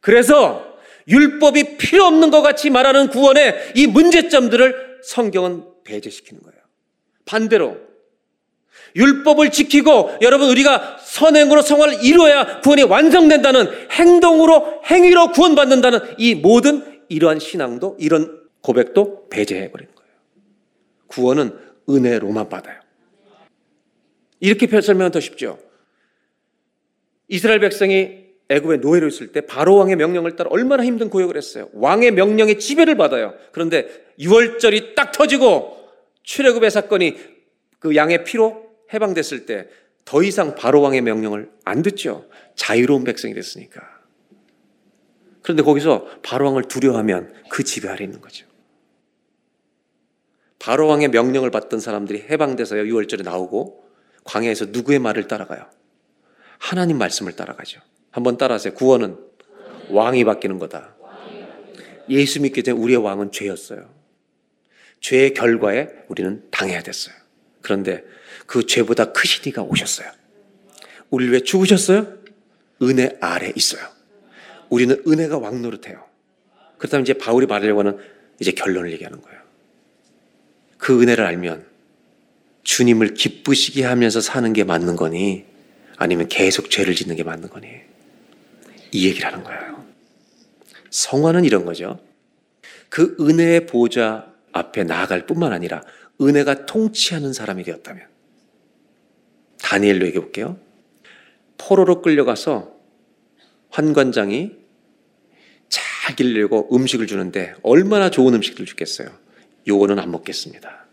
[0.00, 0.76] 그래서
[1.08, 6.56] 율법이 필요 없는 것 같이 말하는 구원의 이 문제점들을 성경은 배제시키는 거예요.
[7.24, 7.78] 반대로
[8.94, 17.38] 율법을 지키고 여러분 우리가 선행으로 성화를 이루어야 구원이 완성된다는 행동으로 행위로 구원받는다는 이 모든 이러한
[17.38, 20.10] 신앙도 이런 고백도 배제해 버린 거예요.
[21.06, 22.80] 구원은 은혜로만 받아요.
[24.40, 25.58] 이렇게 설명하면 더 쉽죠.
[27.28, 31.68] 이스라엘 백성이 애굽의 노예로 있을 때 바로 왕의 명령을 따라 얼마나 힘든 고역을 했어요.
[31.72, 33.34] 왕의 명령에 지배를 받아요.
[33.52, 33.88] 그런데
[34.20, 35.88] 6월절이 딱 터지고
[36.22, 37.16] 출애굽의 사건이
[37.78, 39.68] 그 양의 피로 해방됐을 때
[40.06, 42.26] 더 이상 바로 왕의 명령을 안 듣죠.
[42.54, 43.82] 자유로운 백성이 됐으니까.
[45.46, 48.44] 그런데 거기서 바로 왕을 두려워하면 그 지배 아래 있는 거죠.
[50.58, 53.88] 바로 왕의 명령을 받던 사람들이 해방돼서요 6월절에 나오고
[54.24, 55.70] 광야에서 누구의 말을 따라가요?
[56.58, 57.80] 하나님 말씀을 따라가죠.
[58.10, 58.74] 한번 따라하세요.
[58.74, 59.18] 구원은
[59.90, 60.96] 왕이 바뀌는 거다.
[62.08, 63.88] 예수 믿기 전에 우리의 왕은 죄였어요.
[64.98, 67.14] 죄의 결과에 우리는 당해야 됐어요.
[67.62, 68.02] 그런데
[68.46, 70.10] 그 죄보다 크신 이가 오셨어요.
[71.10, 72.16] 우리를 왜 죽으셨어요?
[72.82, 73.95] 은혜 아래 있어요.
[74.70, 76.04] 우리는 은혜가 왕 노릇해요.
[76.78, 77.98] 그렇다면 이제 바울이 말하려고 하는
[78.40, 79.40] 이제 결론을 얘기하는 거예요.
[80.78, 81.66] 그 은혜를 알면
[82.62, 85.44] 주님을 기쁘시게 하면서 사는 게 맞는 거니
[85.96, 87.68] 아니면 계속 죄를 짓는 게 맞는 거니
[88.92, 89.86] 이 얘기를 하는 거예요.
[90.90, 91.98] 성화는 이런 거죠.
[92.88, 95.82] 그 은혜의 보좌 앞에 나아갈 뿐만 아니라
[96.20, 98.06] 은혜가 통치하는 사람이 되었다면
[99.62, 100.58] 다니엘로 얘기해 볼게요.
[101.58, 102.75] 포로로 끌려가서
[103.70, 104.52] 환관장이
[105.68, 109.08] 잘 기르려고 음식을 주는데 얼마나 좋은 음식을 주겠어요.
[109.66, 110.86] 요거는 안 먹겠습니다.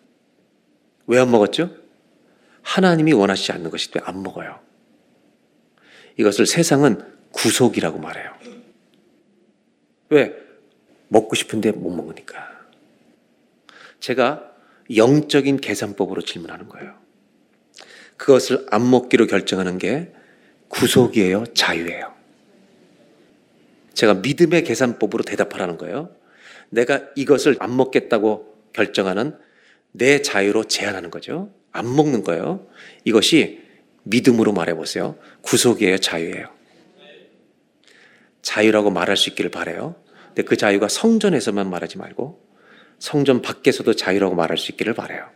[1.08, 1.76] 왜 안 먹었죠?
[2.62, 4.60] 하나님이 원하시지 않는 것이기 때문에 안 먹어요.
[6.18, 7.02] 이것을 세상은
[7.32, 8.32] 구속이라고 말해요.
[10.10, 10.34] 왜?
[11.10, 12.52] 먹고 싶은데 못 먹으니까.
[14.00, 14.52] 제가
[14.96, 16.96] 영적인 계산법으로 질문하는 거예요.
[18.18, 20.14] 그것을 안 먹기로 결정하는 게
[20.70, 21.46] 구속이에요?
[21.54, 22.13] 자유예요?
[23.94, 26.16] 제가 믿음의 계산법으로 대답하라는 거예요.
[26.70, 29.38] 내가 이것을 안 먹겠다고 결정하는
[29.92, 31.54] 내 자유로 제한하는 거죠.
[31.72, 32.68] 안 먹는 거예요.
[33.04, 33.62] 이것이
[34.04, 35.18] 믿음으로 말해보세요.
[35.42, 35.98] 구속이에요?
[36.00, 36.48] 자유예요?
[38.42, 39.96] 자유라고 말할 수 있기를 바래요.
[40.28, 42.44] 근데 그 자유가 성전에서만 말하지 말고
[43.00, 45.30] 성전 밖에서도 자유라고 말할 수 있기를 바래요.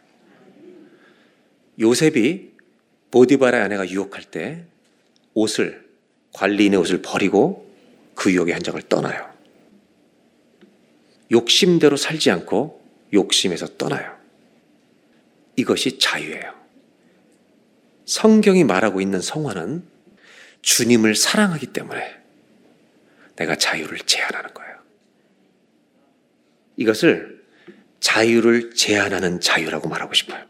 [1.79, 2.53] 요셉이
[3.11, 4.65] 보디바라의 아내가 유혹할 때
[5.33, 5.87] 옷을
[6.33, 7.66] 관리인의 옷을 버리고
[8.17, 9.31] 그 유혹의 현장을 떠나요.
[11.31, 14.17] 욕심대로 살지 않고 욕심에서 떠나요.
[15.55, 16.53] 이것이 자유예요.
[18.05, 19.87] 성경이 말하고 있는 성화는
[20.63, 22.15] 주님을 사랑하기 때문에
[23.35, 24.77] 내가 자유를 제한하는 거예요.
[26.75, 27.45] 이것을
[27.99, 30.43] 자유를 제한하는 자유라고 말하고 싶어요.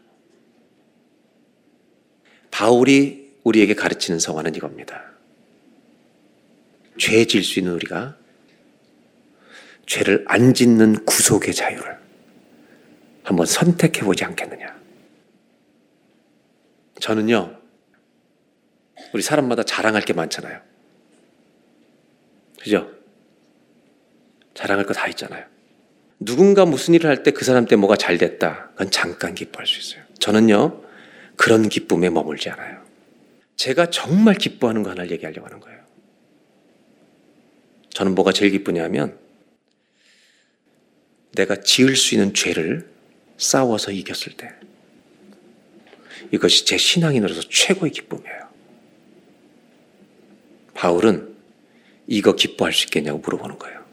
[2.50, 5.17] 바울이 우리에게 가르치는 성화는 이겁니다.
[6.98, 8.16] 죄 질 수 있는 우리가
[9.86, 11.98] 죄를 안 짓는 구속의 자유를
[13.22, 14.76] 한번 선택해 보지 않겠느냐.
[17.00, 17.58] 저는요,
[19.14, 20.60] 우리 사람마다 자랑할 게 많잖아요.
[22.60, 22.90] 그죠?
[24.54, 25.46] 자랑할 거 다 있잖아요.
[26.20, 28.70] 누군가 무슨 일을 할 때 그 사람 때 뭐가 잘 됐다.
[28.72, 30.02] 그건 잠깐 기뻐할 수 있어요.
[30.18, 30.82] 저는요,
[31.36, 32.82] 그런 기쁨에 머물지 않아요.
[33.56, 35.77] 제가 정말 기뻐하는 거 하나를 얘기하려고 하는 거예요.
[37.98, 39.18] 저는 뭐가 제일 기쁘냐면,
[41.32, 42.88] 내가 지을 수 있는 죄를
[43.38, 44.54] 싸워서 이겼을 때,
[46.30, 48.48] 이것이 제 신앙인으로서 최고의 기쁨이에요.
[50.74, 51.34] 바울은
[52.06, 53.84] 이거 기뻐할 수 있겠냐고 물어보는 거예요.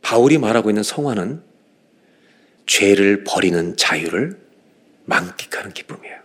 [0.00, 1.42] 바울이 말하고 있는 성화는
[2.66, 4.40] 죄를 버리는 자유를
[5.04, 6.20] 만끽하는 기쁨이에요.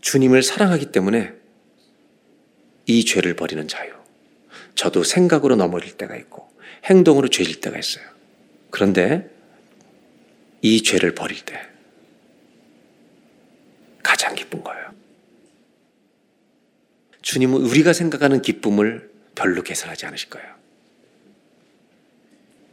[0.00, 1.41] 주님을 사랑하기 때문에
[2.86, 3.92] 이 죄를 버리는 자유.
[4.74, 6.50] 저도 생각으로 넘어질 때가 있고
[6.84, 8.04] 행동으로 죄질 때가 있어요.
[8.70, 9.30] 그런데
[10.62, 11.60] 이 죄를 버릴 때
[14.02, 14.92] 가장 기쁜 거예요.
[17.20, 20.54] 주님은 우리가 생각하는 기쁨을 별로 계산하지 않으실 거예요.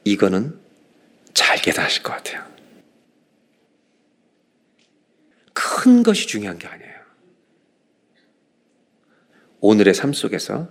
[0.06, 0.60] 이거는
[1.34, 2.49] 잘 계산하실 것 같아요.
[5.53, 6.89] 큰 것이 중요한 게 아니에요.
[9.61, 10.69] 오늘의 삶 속에서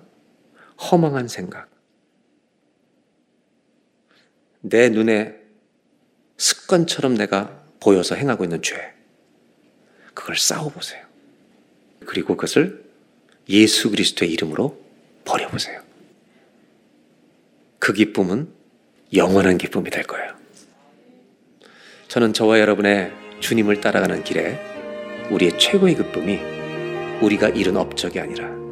[0.91, 1.69] 허망한 생각,
[4.61, 5.37] 내 눈에
[6.37, 8.95] 습관처럼 내가 보여서 행하고 있는 죄,
[10.15, 11.07] 그걸 싸워보세요.
[12.07, 12.85] 그리고 그것을
[13.49, 14.81] 예수 그리스도의 이름으로
[15.25, 15.83] 버려보세요.
[17.79, 18.49] 그 기쁨은
[19.15, 20.37] 영원한 기쁨이 될 거예요.
[22.09, 24.59] 저는 저와 여러분의 주님을 따라가는 길에
[25.31, 26.41] 우리의 최고의 기쁨이
[27.23, 28.68] 우리가 이룬 업적이 아니라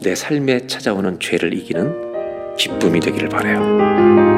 [0.00, 4.37] 내 삶에 찾아오는 죄를 이기는 기쁨이 되기를 바래요.